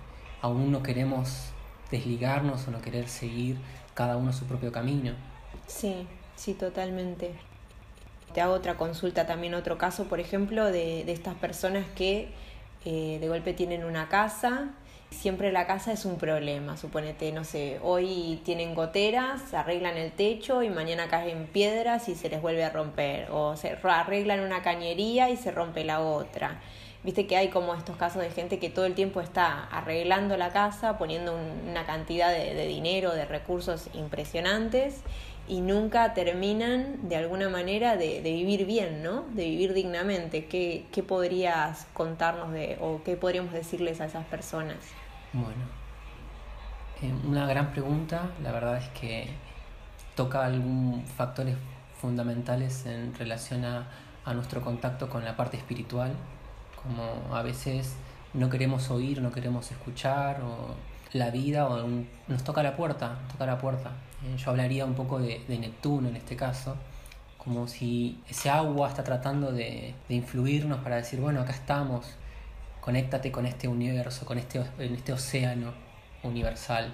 aún 0.41 0.71
no 0.71 0.83
queremos 0.83 1.49
desligarnos 1.89 2.67
o 2.67 2.71
no 2.71 2.81
querer 2.81 3.07
seguir 3.07 3.57
cada 3.93 4.17
uno 4.17 4.33
su 4.33 4.45
propio 4.45 4.71
camino. 4.71 5.13
Sí, 5.67 6.07
sí, 6.35 6.53
totalmente. 6.53 7.33
Te 8.33 8.41
hago 8.41 8.53
otra 8.53 8.75
consulta, 8.75 9.25
también 9.25 9.53
otro 9.53 9.77
caso, 9.77 10.05
por 10.05 10.19
ejemplo, 10.19 10.65
de, 10.65 11.03
de 11.05 11.11
estas 11.11 11.35
personas 11.35 11.85
que 11.95 12.29
eh, 12.85 13.17
de 13.19 13.27
golpe 13.27 13.53
tienen 13.53 13.85
una 13.85 14.09
casa 14.09 14.73
siempre 15.13 15.51
la 15.51 15.65
casa 15.67 15.91
es 15.93 16.05
un 16.05 16.17
problema. 16.17 16.77
Suponete, 16.77 17.31
no 17.31 17.43
sé, 17.43 17.79
hoy 17.81 18.41
tienen 18.43 18.75
goteras, 18.75 19.53
arreglan 19.53 19.97
el 19.97 20.11
techo 20.11 20.63
y 20.63 20.69
mañana 20.69 21.07
caen 21.07 21.47
piedras 21.47 22.09
y 22.09 22.15
se 22.15 22.29
les 22.29 22.41
vuelve 22.41 22.63
a 22.63 22.69
romper. 22.69 23.29
O 23.31 23.55
se 23.55 23.77
arreglan 23.83 24.41
una 24.41 24.61
cañería 24.61 25.29
y 25.29 25.37
se 25.37 25.51
rompe 25.51 25.83
la 25.83 26.01
otra. 26.01 26.59
Viste 27.03 27.27
que 27.27 27.35
hay 27.35 27.49
como 27.49 27.75
estos 27.75 27.97
casos 27.97 28.21
de 28.21 28.29
gente 28.29 28.59
que 28.59 28.69
todo 28.69 28.85
el 28.85 28.95
tiempo 28.95 29.19
está 29.19 29.65
arreglando 29.65 30.37
la 30.37 30.51
casa, 30.51 30.97
poniendo 30.97 31.37
una 31.69 31.85
cantidad 31.85 32.31
de, 32.31 32.65
dinero, 32.65 33.11
de 33.11 33.25
recursos 33.25 33.89
impresionantes 33.93 35.01
y 35.47 35.61
nunca 35.61 36.13
terminan 36.13 37.09
de 37.09 37.17
alguna 37.17 37.49
manera 37.49 37.97
de, 37.97 38.21
vivir 38.21 38.65
bien, 38.65 39.03
¿no? 39.03 39.23
De 39.33 39.43
vivir 39.45 39.73
dignamente. 39.73 40.45
¿Qué, 40.45 40.85
¿Qué 40.91 41.03
podrías 41.03 41.87
contarnos 41.93 42.51
de 42.51 42.77
o 42.79 43.01
qué 43.03 43.17
podríamos 43.17 43.53
decirles 43.53 43.99
a 44.01 44.05
esas 44.05 44.25
personas? 44.25 44.77
Bueno, 45.33 45.63
eh, 47.01 47.11
una 47.27 47.45
gran 47.45 47.71
pregunta, 47.71 48.31
la 48.41 48.51
verdad 48.51 48.77
es 48.77 48.87
que 48.99 49.27
toca 50.15 50.45
algunos 50.45 51.09
factores 51.09 51.57
fundamentales 51.99 52.85
en 52.85 53.13
relación 53.15 53.65
a, 53.65 53.87
nuestro 54.33 54.61
contacto 54.61 55.09
con 55.09 55.25
la 55.25 55.35
parte 55.35 55.57
espiritual, 55.57 56.13
como 56.81 57.35
a 57.35 57.41
veces 57.41 57.97
no 58.33 58.49
queremos 58.49 58.89
oír, 58.89 59.21
no 59.21 59.33
queremos 59.33 59.69
escuchar, 59.69 60.41
o 60.41 60.75
la 61.13 61.29
vida 61.29 61.67
o 61.67 61.87
nos 62.27 62.43
toca 62.43 62.63
la 62.63 62.75
puerta, 62.75 63.19
toca 63.31 63.45
la 63.45 63.57
puerta. 63.57 63.91
Eh, 64.25 64.35
yo 64.37 64.49
hablaría 64.49 64.85
un 64.85 64.95
poco 64.95 65.19
de, 65.19 65.41
Neptuno 65.47 66.09
en 66.09 66.15
este 66.15 66.35
caso, 66.35 66.75
como 67.37 67.67
si 67.67 68.21
ese 68.27 68.49
agua 68.49 68.89
está 68.89 69.03
tratando 69.03 69.51
de, 69.51 69.93
de 70.09 70.15
influirnos 70.15 70.79
para 70.79 70.97
decir, 70.97 71.19
bueno, 71.19 71.41
acá 71.41 71.51
estamos, 71.51 72.15
conéctate 72.81 73.31
con 73.31 73.45
este 73.45 73.67
universo, 73.67 74.25
con 74.25 74.37
este, 74.37 74.63
en 74.79 74.95
este 74.95 75.13
océano 75.13 75.73
universal. 76.23 76.93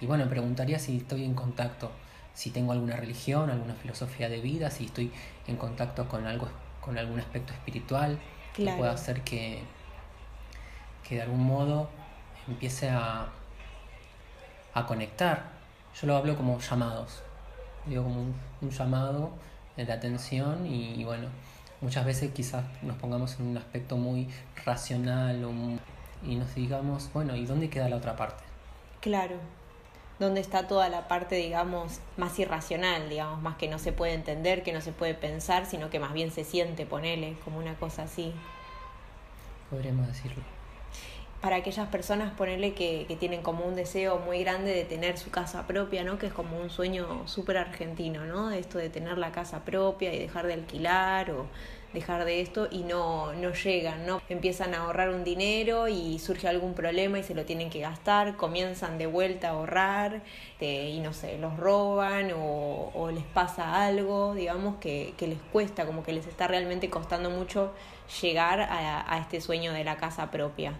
Y 0.00 0.06
bueno, 0.06 0.28
preguntaría 0.28 0.78
si 0.78 0.96
estoy 0.96 1.24
en 1.24 1.34
contacto, 1.34 1.92
si 2.34 2.50
tengo 2.50 2.72
alguna 2.72 2.96
religión, 2.96 3.50
alguna 3.50 3.74
filosofía 3.74 4.28
de 4.28 4.40
vida, 4.40 4.70
si 4.70 4.86
estoy 4.86 5.12
en 5.46 5.56
contacto 5.56 6.08
con 6.08 6.26
algo, 6.26 6.48
con 6.80 6.98
algún 6.98 7.20
aspecto 7.20 7.52
espiritual 7.52 8.18
que 8.52 8.68
pueda 8.72 8.92
hacer 8.92 9.22
que, 9.22 9.62
que 11.08 11.16
de 11.16 11.22
algún 11.22 11.44
modo 11.44 11.88
empiece 12.48 12.88
a, 12.90 13.28
a 14.74 14.86
conectar. 14.86 15.44
Yo 16.00 16.06
lo 16.06 16.16
hablo 16.16 16.36
como 16.36 16.58
llamados, 16.58 17.22
digo 17.86 18.02
como 18.02 18.20
un, 18.60 18.70
llamado 18.70 19.30
de 19.76 19.92
atención 19.92 20.66
y 20.66 21.04
bueno, 21.04 21.28
muchas 21.84 22.04
veces 22.04 22.32
quizás 22.32 22.64
nos 22.82 22.96
pongamos 22.96 23.38
en 23.38 23.48
un 23.48 23.58
aspecto 23.58 23.96
muy 23.96 24.28
racional 24.64 25.46
y 26.26 26.34
nos 26.36 26.54
digamos, 26.54 27.10
bueno, 27.12 27.36
¿y 27.36 27.44
dónde 27.44 27.68
queda 27.68 27.88
la 27.88 27.96
otra 27.96 28.16
parte? 28.16 28.42
Claro, 29.00 29.36
¿dónde 30.18 30.40
está 30.40 30.66
toda 30.66 30.88
la 30.88 31.08
parte, 31.08 31.36
digamos, 31.36 32.00
más 32.16 32.38
irracional, 32.38 33.10
digamos, 33.10 33.42
más 33.42 33.56
que 33.56 33.68
no 33.68 33.78
se 33.78 33.92
puede 33.92 34.14
entender, 34.14 34.62
que 34.62 34.72
no 34.72 34.80
se 34.80 34.92
puede 34.92 35.14
pensar, 35.14 35.66
sino 35.66 35.90
que 35.90 36.00
más 36.00 36.14
bien 36.14 36.30
se 36.30 36.44
siente, 36.44 36.86
ponele, 36.86 37.36
como 37.44 37.58
una 37.58 37.74
cosa 37.74 38.04
así. 38.04 38.32
Podríamos 39.70 40.06
decirlo 40.06 40.53
para 41.44 41.56
aquellas 41.56 41.88
personas, 41.88 42.32
ponerle 42.32 42.72
que, 42.72 43.04
tienen 43.20 43.42
como 43.42 43.66
un 43.66 43.74
deseo 43.74 44.18
muy 44.18 44.42
grande 44.42 44.72
de 44.72 44.84
tener 44.84 45.18
su 45.18 45.30
casa 45.30 45.66
propia, 45.66 46.02
¿no? 46.02 46.18
Que 46.18 46.28
es 46.28 46.32
como 46.32 46.58
un 46.58 46.70
sueño 46.70 47.28
súper 47.28 47.58
argentino, 47.58 48.24
¿no? 48.24 48.50
Esto 48.50 48.78
de 48.78 48.88
tener 48.88 49.18
la 49.18 49.30
casa 49.30 49.62
propia 49.62 50.14
y 50.14 50.18
dejar 50.18 50.46
de 50.46 50.54
alquilar 50.54 51.30
o 51.32 51.44
dejar 51.92 52.24
de 52.24 52.40
esto 52.40 52.68
y 52.70 52.78
no, 52.84 53.34
no 53.34 53.52
llegan, 53.52 54.06
¿no? 54.06 54.22
Empiezan 54.30 54.72
a 54.72 54.84
ahorrar 54.84 55.10
un 55.10 55.22
dinero 55.22 55.86
y 55.86 56.18
surge 56.18 56.48
algún 56.48 56.72
problema 56.72 57.18
y 57.18 57.22
se 57.22 57.34
lo 57.34 57.44
tienen 57.44 57.68
que 57.68 57.80
gastar, 57.80 58.36
comienzan 58.36 58.96
de 58.96 59.06
vuelta 59.06 59.48
a 59.48 59.50
ahorrar 59.50 60.22
eh, 60.60 60.92
y 60.94 61.00
no 61.00 61.12
sé, 61.12 61.36
los 61.36 61.58
roban 61.58 62.32
o, 62.32 62.90
o 62.94 63.10
les 63.10 63.24
pasa 63.24 63.84
algo, 63.84 64.34
digamos, 64.34 64.76
que, 64.76 65.12
les 65.20 65.38
cuesta, 65.52 65.84
como 65.84 66.04
que 66.04 66.14
les 66.14 66.26
está 66.26 66.48
realmente 66.48 66.88
costando 66.88 67.28
mucho 67.28 67.74
llegar 68.22 68.62
a 68.62 69.18
este 69.18 69.42
sueño 69.42 69.74
de 69.74 69.84
la 69.84 69.98
casa 69.98 70.30
propia 70.30 70.72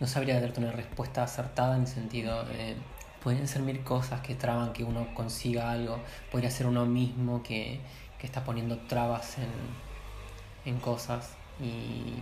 no 0.00 0.06
sabría 0.06 0.40
darte 0.40 0.60
una 0.60 0.72
respuesta 0.72 1.22
acertada 1.22 1.76
en 1.76 1.82
el 1.82 1.88
sentido, 1.88 2.44
eh, 2.52 2.76
pueden 3.22 3.48
ser 3.48 3.62
mil 3.62 3.82
cosas 3.82 4.20
que 4.20 4.34
traban 4.34 4.72
que 4.72 4.84
uno 4.84 5.06
consiga 5.14 5.70
algo, 5.70 5.98
podría 6.30 6.50
ser 6.50 6.66
uno 6.66 6.84
mismo 6.84 7.42
que, 7.42 7.80
que 8.18 8.26
está 8.26 8.44
poniendo 8.44 8.78
trabas 8.86 9.38
en, 9.38 10.72
en 10.72 10.80
cosas 10.80 11.36
y 11.60 12.14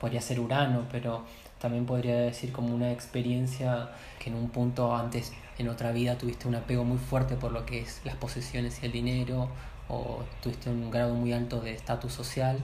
podría 0.00 0.20
ser 0.20 0.40
Urano, 0.40 0.86
pero 0.90 1.24
también 1.58 1.84
podría 1.84 2.16
decir 2.16 2.52
como 2.52 2.74
una 2.74 2.92
experiencia 2.92 3.90
que 4.20 4.30
en 4.30 4.36
un 4.36 4.48
punto 4.50 4.94
antes, 4.94 5.32
en 5.58 5.68
otra 5.68 5.90
vida, 5.90 6.16
tuviste 6.16 6.46
un 6.46 6.54
apego 6.54 6.84
muy 6.84 6.98
fuerte 6.98 7.34
por 7.34 7.50
lo 7.50 7.66
que 7.66 7.80
es 7.80 8.00
las 8.04 8.14
posesiones 8.14 8.80
y 8.82 8.86
el 8.86 8.92
dinero, 8.92 9.48
o 9.88 10.22
tuviste 10.42 10.70
un 10.70 10.90
grado 10.90 11.14
muy 11.14 11.32
alto 11.32 11.60
de 11.60 11.74
estatus 11.74 12.12
social, 12.12 12.58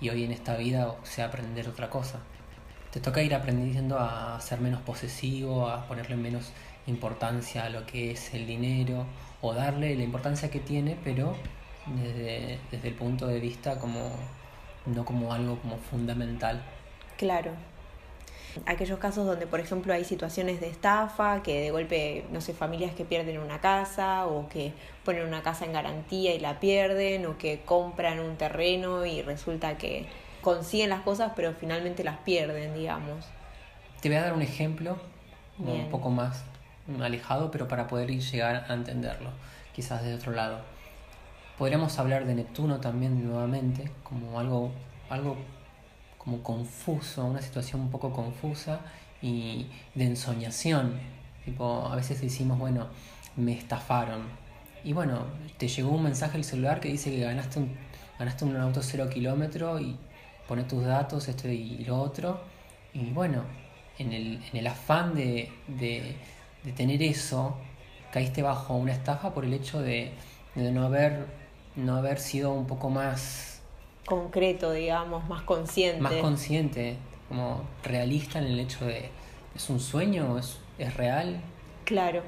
y 0.00 0.10
hoy 0.10 0.22
en 0.22 0.30
esta 0.30 0.56
vida, 0.56 0.86
o 0.88 1.04
sea, 1.04 1.26
aprender 1.26 1.68
otra 1.68 1.90
cosa 1.90 2.20
te 2.92 3.00
toca 3.00 3.22
ir 3.22 3.34
aprendiendo 3.34 3.98
a 3.98 4.40
ser 4.40 4.60
menos 4.60 4.80
posesivo, 4.82 5.68
a 5.68 5.86
ponerle 5.86 6.16
menos 6.16 6.52
importancia 6.86 7.64
a 7.64 7.68
lo 7.68 7.86
que 7.86 8.12
es 8.12 8.32
el 8.34 8.46
dinero 8.46 9.04
o 9.42 9.52
darle 9.52 9.94
la 9.94 10.02
importancia 10.02 10.50
que 10.50 10.60
tiene, 10.60 10.96
pero 11.04 11.34
desde, 11.86 12.58
desde 12.70 12.88
el 12.88 12.94
punto 12.94 13.26
de 13.26 13.40
vista 13.40 13.78
como 13.78 14.10
no 14.86 15.04
como 15.04 15.32
algo 15.32 15.58
como 15.58 15.76
fundamental. 15.76 16.62
Claro. 17.16 17.52
Aquellos 18.64 18.98
casos 18.98 19.26
donde, 19.26 19.46
por 19.46 19.60
ejemplo, 19.60 19.92
hay 19.92 20.04
situaciones 20.04 20.60
de 20.60 20.68
estafa, 20.68 21.42
que 21.42 21.60
de 21.60 21.70
golpe, 21.70 22.24
no 22.32 22.40
sé, 22.40 22.54
familias 22.54 22.94
que 22.94 23.04
pierden 23.04 23.38
una 23.38 23.60
casa 23.60 24.26
o 24.26 24.48
que 24.48 24.72
ponen 25.04 25.26
una 25.26 25.42
casa 25.42 25.64
en 25.66 25.72
garantía 25.74 26.34
y 26.34 26.40
la 26.40 26.58
pierden 26.58 27.26
o 27.26 27.36
que 27.36 27.60
compran 27.60 28.18
un 28.18 28.36
terreno 28.36 29.04
y 29.04 29.22
resulta 29.22 29.76
que 29.76 30.06
consiguen 30.48 30.88
las 30.88 31.02
cosas, 31.02 31.32
pero 31.36 31.52
finalmente 31.52 32.02
las 32.02 32.16
pierden, 32.20 32.72
digamos. 32.72 33.26
Te 34.00 34.08
voy 34.08 34.16
a 34.16 34.22
dar 34.22 34.32
un 34.32 34.40
ejemplo 34.40 34.96
un 35.58 35.90
poco 35.90 36.08
más 36.08 36.42
alejado, 37.02 37.50
pero 37.50 37.68
para 37.68 37.86
poder 37.86 38.08
llegar 38.08 38.64
a 38.66 38.72
entenderlo, 38.72 39.28
quizás 39.74 40.02
de 40.02 40.14
otro 40.14 40.32
lado. 40.32 40.60
Podríamos 41.58 41.98
hablar 41.98 42.24
de 42.24 42.34
Neptuno 42.34 42.80
también 42.80 43.28
nuevamente, 43.28 43.90
como 44.02 44.40
algo, 44.40 44.72
algo 45.10 45.36
como 46.16 46.42
confuso, 46.42 47.26
una 47.26 47.42
situación 47.42 47.82
un 47.82 47.90
poco 47.90 48.10
confusa 48.14 48.80
y 49.20 49.66
de 49.94 50.04
ensoñación. 50.04 50.98
Tipo, 51.44 51.88
a 51.92 51.94
veces 51.94 52.22
decimos, 52.22 52.58
bueno, 52.58 52.86
me 53.36 53.52
estafaron. 53.52 54.22
Y 54.82 54.94
bueno, 54.94 55.26
te 55.58 55.68
llegó 55.68 55.90
un 55.90 56.04
mensaje 56.04 56.38
al 56.38 56.44
celular 56.44 56.80
que 56.80 56.88
dice 56.88 57.10
que 57.10 57.20
ganaste 57.20 57.58
un, 57.58 57.76
ganaste 58.18 58.46
un 58.46 58.56
auto 58.56 58.80
cero 58.82 59.10
kilómetro 59.12 59.78
y 59.78 59.98
poner 60.48 60.66
tus 60.66 60.84
datos, 60.84 61.28
esto 61.28 61.46
y 61.48 61.84
lo 61.84 62.00
otro. 62.00 62.40
Y 62.94 63.10
bueno, 63.10 63.44
en 63.98 64.12
el, 64.12 64.42
en 64.50 64.56
el 64.56 64.66
afán 64.66 65.14
de, 65.14 65.50
de, 65.66 66.14
tener 66.76 67.02
eso, 67.02 67.56
caíste 68.12 68.42
bajo 68.42 68.74
una 68.74 68.92
estafa 68.92 69.34
por 69.34 69.44
el 69.44 69.52
hecho 69.52 69.80
de, 69.80 70.12
de, 70.54 70.72
no, 70.72 70.84
haber, 70.84 71.26
no 71.76 71.96
haber 71.96 72.18
sido 72.18 72.52
un 72.52 72.66
poco 72.66 72.90
más... 72.90 73.60
Concreto, 74.06 74.72
digamos, 74.72 75.28
más 75.28 75.42
consciente. 75.42 76.00
Más 76.00 76.14
consciente, 76.14 76.96
como 77.28 77.62
realista 77.84 78.38
en 78.38 78.46
el 78.46 78.58
hecho 78.58 78.86
de, 78.86 79.10
¿es 79.54 79.68
un 79.68 79.80
sueño? 79.80 80.38
¿Es, 80.38 80.58
es 80.78 80.96
real? 80.96 81.40
Claro. 81.84 82.22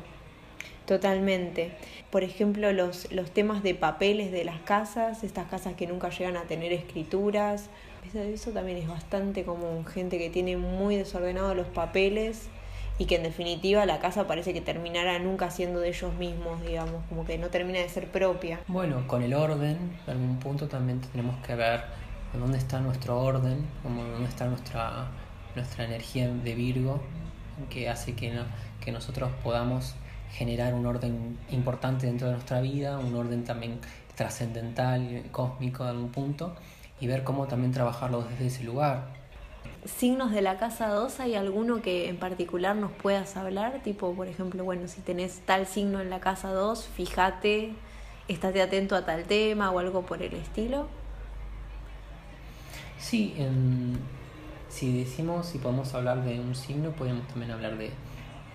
Totalmente. 0.87 1.71
Por 2.11 2.25
ejemplo, 2.25 2.73
los, 2.73 3.11
los 3.13 3.31
temas 3.31 3.63
de 3.63 3.75
papeles 3.75 4.33
de 4.33 4.45
las 4.45 4.61
casas, 4.63 5.23
estas 5.23 5.49
casas 5.49 5.75
que 5.75 5.87
nunca 5.87 6.11
llegan 6.11 6.37
a 6.37 6.43
tener 6.43 6.73
escrituras. 6.73 7.71
Eso, 8.15 8.51
también 8.51 8.79
es 8.79 8.89
bastante 8.89 9.45
común. 9.45 9.87
Gente 9.87 10.19
que 10.19 10.31
tiene 10.31 10.57
muy 10.57 10.97
desordenados 10.97 11.57
los 11.57 11.67
papeles 11.67 12.49
y 12.99 13.07
que 13.07 13.17
en 13.17 13.23
definitiva 13.23 13.87
la 13.87 13.99
casa 14.01 14.27
parece 14.27 14.53
que 14.53 14.61
terminará 14.61 15.19
nunca 15.19 15.51
siendo 15.51 15.81
de 15.81 15.89
ellos 15.89 16.13
mismos, 16.15 16.61
digamos, 16.63 17.05
como 17.09 17.25
que 17.25 17.39
no 17.39 17.49
termina 17.49 17.79
de 17.79 17.89
ser 17.89 18.09
propia. 18.09 18.61
Bueno, 18.69 19.07
con 19.07 19.23
el 19.23 19.33
orden, 19.33 19.79
en 20.07 20.11
algún 20.11 20.39
punto 20.39 20.69
también 20.69 21.01
tenemos 21.01 21.37
que 21.47 21.55
ver 21.55 21.85
dónde 22.39 22.59
está 22.59 22.81
nuestro 22.81 23.19
orden, 23.21 23.67
como 23.83 24.05
dónde 24.05 24.29
está 24.29 24.47
nuestra, 24.47 25.09
nuestra 25.55 25.85
energía 25.85 26.29
de 26.29 26.55
Virgo, 26.55 27.01
que 27.69 27.89
hace 27.89 28.15
que, 28.15 28.39
que 28.81 28.93
nosotros 28.93 29.31
podamos 29.43 29.95
generar 30.33 30.75
un 30.75 30.87
orden 30.87 31.39
importante 31.51 32.07
dentro 32.07 32.29
de 32.29 32.35
nuestra 32.35 32.61
vida, 32.61 32.99
un 32.99 33.15
orden 33.15 33.45
también 33.45 33.81
trascendental, 34.15 35.25
cósmico 35.33 35.85
de 35.85 35.91
algún 35.91 36.11
punto, 36.11 36.55
y 37.01 37.07
ver 37.07 37.25
cómo 37.25 37.47
también 37.47 37.73
trabajarlo 37.73 38.23
desde 38.23 38.47
ese 38.47 38.65
lugar. 38.65 39.09
¿Signos 39.85 40.31
de 40.31 40.43
la 40.43 40.59
casa 40.59 40.89
2 40.89 41.21
hay 41.21 41.35
alguno 41.35 41.81
que 41.81 42.09
en 42.09 42.19
particular 42.19 42.77
nos 42.77 42.93
puedas 42.93 43.37
hablar? 43.37 43.81
Tipo, 43.83 44.15
por 44.15 44.29
ejemplo, 44.29 44.65
bueno, 44.65 44.89
si 44.89 45.01
tenés 45.01 45.41
tal 45.47 45.67
signo 45.67 46.01
en 46.01 46.11
la 46.11 46.21
casa 46.21 46.53
2, 46.53 46.87
fíjate, 46.87 47.73
estate 48.29 48.61
atento 48.61 48.95
a 48.95 49.07
tal 49.07 49.25
tema 49.25 49.71
o 49.71 49.79
algo 49.79 50.03
por 50.03 50.23
el 50.23 50.35
estilo. 50.35 50.87
Sí, 52.99 53.35
si 54.69 54.99
decimos, 54.99 55.47
si 55.47 55.59
podemos 55.59 55.95
hablar 55.95 56.23
de 56.23 56.39
un 56.39 56.55
signo, 56.55 56.91
podemos 56.91 57.27
también 57.29 57.51
hablar 57.51 57.79
de 57.79 57.91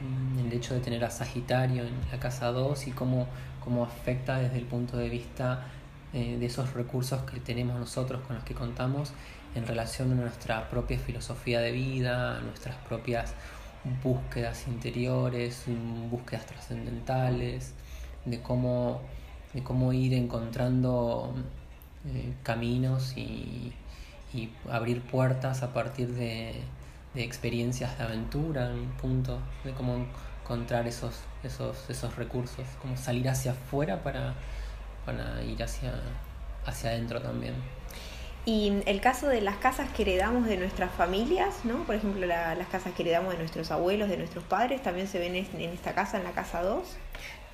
Mm, 0.02 0.40
el 0.40 0.54
hecho 0.54 0.74
de 0.74 0.82
tener 0.82 1.04
a 1.06 1.10
Sagitario 1.10 1.84
en 1.84 1.94
la 2.12 2.20
casa 2.20 2.52
2 2.52 2.88
y 2.88 2.92
cómo, 2.92 3.28
cómo 3.64 3.84
afecta 3.86 4.40
desde 4.40 4.58
el 4.58 4.66
punto 4.66 4.98
de 4.98 5.10
vista 5.10 5.68
eh, 6.16 6.38
de 6.40 6.46
esos 6.46 6.74
recursos 6.74 7.24
que 7.24 7.42
tenemos 7.42 7.78
nosotros 7.78 8.22
con 8.26 8.38
los 8.38 8.46
que 8.46 8.54
contamos 8.54 9.12
en 9.54 9.68
relación 9.68 10.14
a 10.14 10.16
nuestra 10.16 10.70
propia 10.70 10.98
filosofía 10.98 11.60
de 11.60 11.74
vida, 11.74 12.40
nuestras 12.40 12.78
propias 12.88 13.34
búsquedas 14.02 14.66
interiores, 14.70 15.66
búsquedas 16.10 16.46
trascendentales, 16.46 17.74
de 18.24 18.42
cómo, 18.42 19.02
de 19.54 19.62
cómo 19.62 19.92
ir 19.92 20.14
encontrando 20.14 21.36
eh, 22.08 22.34
caminos 22.44 23.18
y 23.18 23.74
abrir 24.72 25.02
puertas 25.02 25.64
a 25.64 25.74
partir 25.74 26.14
de, 26.14 26.62
experiencias 27.14 27.98
de 27.98 28.06
aventura, 28.06 28.70
un 28.70 28.92
punto 29.02 29.40
de 29.66 29.74
cómo 29.74 30.06
encontrar 30.44 30.88
esos, 30.88 31.20
esos, 31.44 31.90
esos 31.90 32.16
recursos, 32.16 32.66
cómo 32.82 32.96
salir 32.96 33.28
hacia 33.28 33.52
afuera 33.52 34.02
para, 34.02 34.36
para 35.06 35.44
ir 35.44 35.62
hacia, 35.62 35.94
hacia 36.66 36.92
adentro 36.92 37.22
también. 37.22 37.54
Y 38.46 38.74
el 38.86 39.02
caso 39.02 39.28
de 39.28 39.42
las 39.42 39.58
casas 39.58 39.90
que 39.90 40.04
heredamos 40.04 40.46
de 40.46 40.58
nuestras 40.58 40.92
familias, 40.92 41.66
¿no? 41.66 41.84
Por 41.84 41.96
ejemplo, 41.96 42.28
las 42.28 42.68
casas 42.68 42.94
que 42.94 43.02
heredamos 43.02 43.34
de 43.34 43.40
nuestros 43.40 43.72
abuelos, 43.72 44.08
de 44.08 44.18
nuestros 44.18 44.44
padres, 44.44 44.84
también 44.84 45.08
se 45.08 45.18
ven 45.18 45.36
en 45.36 45.62
esta 45.62 45.96
casa, 45.96 46.18
en 46.18 46.24
la 46.24 46.32
casa 46.32 46.62
2. 46.62 46.84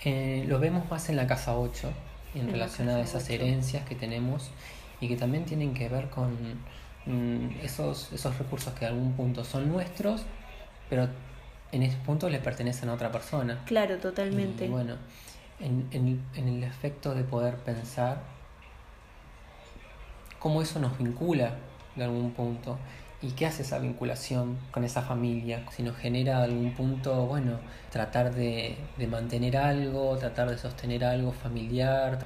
Eh, 0.03 0.43
lo 0.47 0.59
vemos 0.59 0.89
más 0.89 1.07
en 1.09 1.15
la 1.15 1.27
casa 1.27 1.57
8, 1.57 1.91
en, 2.35 2.51
relación 2.51 2.89
a 2.89 2.99
esas 2.99 3.29
herencias 3.29 3.85
que 3.85 3.95
tenemos 3.95 4.51
y 4.99 5.07
que 5.07 5.15
también 5.15 5.45
tienen 5.45 5.73
que 5.73 5.87
ver 5.87 6.09
con 6.09 6.59
Mm, 7.05 7.47
esos, 7.63 8.11
esos 8.13 8.37
recursos 8.37 8.73
que 8.73 8.85
a 8.85 8.89
algún 8.89 9.13
punto 9.13 9.43
son 9.43 9.71
nuestros, 9.71 10.21
pero 10.89 11.07
en 11.71 11.83
ese 11.83 11.97
punto 11.97 12.29
le 12.29 12.39
pertenecen 12.39 12.89
a 12.89 12.93
otra 12.93 13.11
persona. 13.11 13.63
Claro, 13.65 13.97
totalmente. 13.97 14.65
Y 14.65 14.69
bueno, 14.69 14.97
en, 15.61 16.23
el 16.35 16.63
efecto 16.63 17.13
de 17.13 17.23
poder 17.23 17.57
pensar 17.57 18.23
cómo 20.39 20.61
eso 20.61 20.79
nos 20.79 20.97
vincula 20.97 21.55
de 21.95 22.03
algún 22.03 22.31
punto 22.31 22.79
y 23.21 23.31
qué 23.31 23.45
hace 23.45 23.61
esa 23.61 23.77
vinculación 23.77 24.57
con 24.71 24.83
esa 24.83 25.03
familia, 25.03 25.63
si 25.71 25.83
nos 25.83 25.95
genera 25.95 26.41
algún 26.41 26.73
punto, 26.73 27.27
bueno, 27.27 27.59
tratar 27.91 28.33
de, 28.33 28.77
de 28.97 29.07
mantener 29.07 29.57
algo, 29.57 30.17
tratar 30.17 30.49
de 30.49 30.57
sostener 30.57 31.05
algo 31.05 31.31
familiar, 31.31 32.25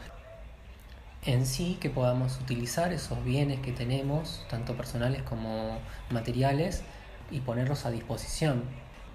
en 1.26 1.46
sí 1.46 1.78
que 1.82 1.90
podamos 1.90 2.40
utilizar 2.40 2.94
esos 2.94 3.24
bienes 3.26 3.60
que 3.60 3.72
tenemos, 3.72 4.46
tanto 4.50 4.78
personales 4.78 5.24
como 5.24 5.80
materiales, 6.12 6.84
y 7.32 7.42
ponerlos 7.42 7.86
a 7.86 7.92
disposición. 7.92 8.64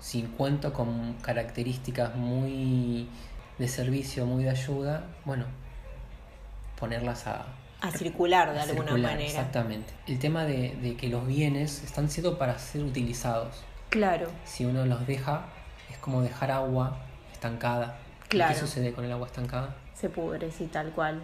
Si 0.00 0.22
cuento 0.22 0.72
con 0.72 1.14
características 1.22 2.16
muy 2.16 3.08
de 3.60 3.68
servicio, 3.68 4.26
muy 4.26 4.44
de 4.44 4.50
ayuda, 4.50 5.04
bueno, 5.24 5.44
ponerlas 6.78 7.26
a, 7.26 7.46
a 7.82 7.90
circular 7.92 8.52
de 8.52 8.60
alguna 8.60 8.92
manera. 8.92 9.22
Exactamente. 9.22 9.92
El 10.06 10.18
tema 10.18 10.44
de, 10.44 10.96
que 10.98 11.08
los 11.08 11.26
bienes 11.26 11.84
están 11.84 12.10
siendo 12.10 12.38
para 12.38 12.58
ser 12.58 12.82
utilizados. 12.82 13.62
Claro. 13.90 14.28
Si 14.44 14.64
uno 14.64 14.86
los 14.86 15.06
deja, 15.06 15.44
es 15.90 15.98
como 15.98 16.22
dejar 16.22 16.50
agua 16.50 16.98
estancada. 17.32 17.98
Claro. 18.28 18.54
¿Qué 18.54 18.60
sucede 18.60 18.92
con 18.92 19.04
el 19.04 19.12
agua 19.12 19.26
estancada? 19.26 19.76
Se 19.94 20.08
pudre, 20.08 20.50
sí, 20.50 20.66
tal 20.66 20.92
cual 20.92 21.20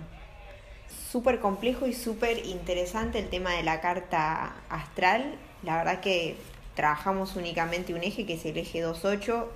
súper 1.11 1.41
complejo 1.41 1.87
y 1.87 1.95
súper 1.95 2.45
interesante 2.47 3.19
el 3.19 3.29
tema 3.29 3.53
de 3.53 3.63
la 3.63 3.81
carta 3.81 4.55
astral. 4.69 5.37
La 5.63 5.79
verdad 5.79 6.01
que 6.01 6.37
trabajamos 6.75 7.37
únicamente 7.37 7.95
un 7.95 8.05
eje 8.05 8.27
que 8.27 8.35
es 8.35 8.45
el 8.45 8.59
eje 8.59 8.85
2.8 8.85 9.47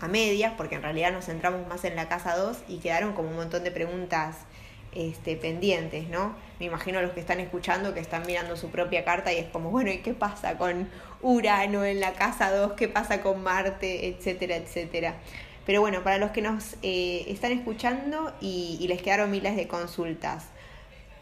a 0.00 0.08
medias, 0.08 0.54
porque 0.56 0.76
en 0.76 0.82
realidad 0.82 1.12
nos 1.12 1.26
centramos 1.26 1.66
más 1.68 1.84
en 1.84 1.96
la 1.96 2.08
casa 2.08 2.36
2 2.36 2.58
y 2.68 2.78
quedaron 2.78 3.12
como 3.12 3.30
un 3.30 3.36
montón 3.36 3.64
de 3.64 3.70
preguntas 3.70 4.36
este, 4.92 5.36
pendientes, 5.36 6.08
¿no? 6.08 6.34
Me 6.58 6.66
imagino 6.66 7.00
los 7.02 7.12
que 7.12 7.20
están 7.20 7.40
escuchando 7.40 7.94
que 7.94 8.00
están 8.00 8.26
mirando 8.26 8.56
su 8.56 8.70
propia 8.70 9.04
carta 9.04 9.32
y 9.32 9.36
es 9.36 9.46
como, 9.46 9.70
bueno, 9.70 9.90
¿y 9.90 9.98
qué 9.98 10.14
pasa 10.14 10.56
con 10.56 10.88
Urano 11.22 11.84
en 11.84 12.00
la 12.00 12.12
casa 12.12 12.50
2? 12.50 12.72
¿Qué 12.72 12.88
pasa 12.88 13.20
con 13.20 13.42
Marte? 13.42 14.08
Etcétera, 14.08 14.56
etcétera. 14.56 15.14
Pero 15.66 15.80
bueno, 15.80 16.02
para 16.02 16.18
los 16.18 16.30
que 16.30 16.40
nos 16.40 16.76
eh, 16.82 17.24
están 17.28 17.52
escuchando 17.52 18.32
y 18.40 18.84
les 18.88 19.02
quedaron 19.02 19.30
miles 19.30 19.54
de 19.54 19.68
consultas, 19.68 20.46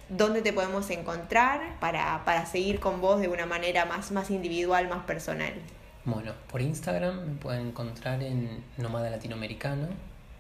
dónde 0.09 0.43
te 0.43 0.53
podemos 0.53 0.89
encontrar 0.91 1.79
para, 1.81 2.23
para, 2.25 2.47
seguir 2.47 2.79
con 2.81 3.01
vos 3.01 3.21
de 3.21 3.29
una 3.29 3.47
manera 3.47 3.85
más, 3.85 4.13
más 4.13 4.31
individual, 4.31 4.89
más 4.89 5.05
personal. 5.05 5.55
Bueno, 6.07 6.33
por 6.51 6.63
Instagram 6.63 7.27
me 7.27 7.35
pueden 7.35 7.69
encontrar 7.69 8.23
en 8.23 8.63
Nómada 8.79 9.11
Latinoamericano. 9.11 9.89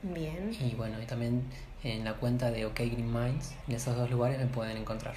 Bien. 0.02 0.56
Y 0.60 0.74
bueno, 0.76 1.02
y 1.02 1.06
también 1.06 1.42
en 1.82 2.04
la 2.04 2.14
cuenta 2.14 2.52
de 2.52 2.64
OK 2.66 2.76
Green 2.76 3.12
Minds. 3.12 3.52
En 3.66 3.74
esos 3.74 3.96
dos 3.96 4.08
lugares 4.08 4.38
me 4.38 4.46
pueden 4.46 4.76
encontrar. 4.76 5.14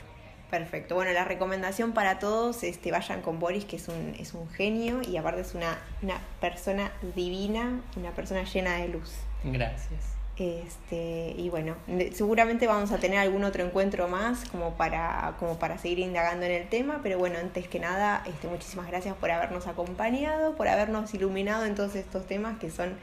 Perfecto. 0.49 0.95
Bueno, 0.95 1.11
la 1.11 1.23
recomendación 1.23 1.93
para 1.93 2.17
todos, 2.17 2.63
este, 2.63 2.91
vayan 2.91 3.21
con 3.21 3.39
Boris, 3.39 3.65
que 3.65 3.75
es 3.75 3.87
un, 3.87 4.15
es 4.19 4.33
un 4.33 4.49
genio 4.49 5.01
y 5.07 5.17
aparte 5.17 5.41
es 5.41 5.53
una, 5.53 5.77
una 6.01 6.19
persona 6.41 6.91
divina, 7.15 7.81
una 7.95 8.11
persona 8.11 8.43
llena 8.43 8.77
de 8.77 8.87
luz. 8.87 9.11
Gracias. 9.43 10.18
Este, 10.39 11.35
y 11.37 11.49
bueno, 11.49 11.75
seguramente 12.13 12.65
vamos 12.65 12.93
a 12.93 12.97
tener 12.97 13.19
algún 13.19 13.43
otro 13.43 13.61
encuentro 13.61 14.07
más 14.07 14.45
como 14.45 14.75
para, 14.75 15.35
como 15.37 15.59
para 15.59 15.77
seguir 15.77 15.99
indagando 15.99 16.45
en 16.45 16.53
el 16.53 16.69
tema, 16.69 17.01
pero 17.03 17.19
bueno, 17.19 17.37
antes 17.39 17.67
que 17.67 17.77
nada, 17.77 18.23
este, 18.25 18.47
muchísimas 18.47 18.87
gracias 18.87 19.15
por 19.17 19.31
habernos 19.31 19.67
acompañado, 19.67 20.55
por 20.55 20.69
habernos 20.69 21.13
iluminado 21.13 21.65
en 21.65 21.75
todos 21.75 21.93
estos 21.95 22.25
temas 22.25 22.57
que 22.57 22.71
son 22.71 22.93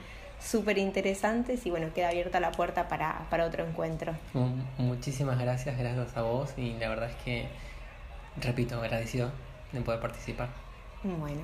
súper 0.40 0.78
interesantes 0.78 1.66
y 1.66 1.70
bueno, 1.70 1.88
queda 1.94 2.08
abierta 2.08 2.40
la 2.40 2.52
puerta 2.52 2.88
para, 2.88 3.26
para 3.28 3.44
otro 3.44 3.66
encuentro. 3.66 4.14
Muchísimas 4.78 5.38
gracias, 5.38 5.76
gracias 5.76 6.16
a 6.16 6.22
vos 6.22 6.54
y 6.56 6.72
la 6.78 6.88
verdad 6.88 7.10
es 7.10 7.16
que, 7.16 7.48
repito, 8.40 8.80
agradecido 8.80 9.30
de 9.72 9.82
poder 9.82 10.00
participar. 10.00 10.48
Bueno. 11.02 11.42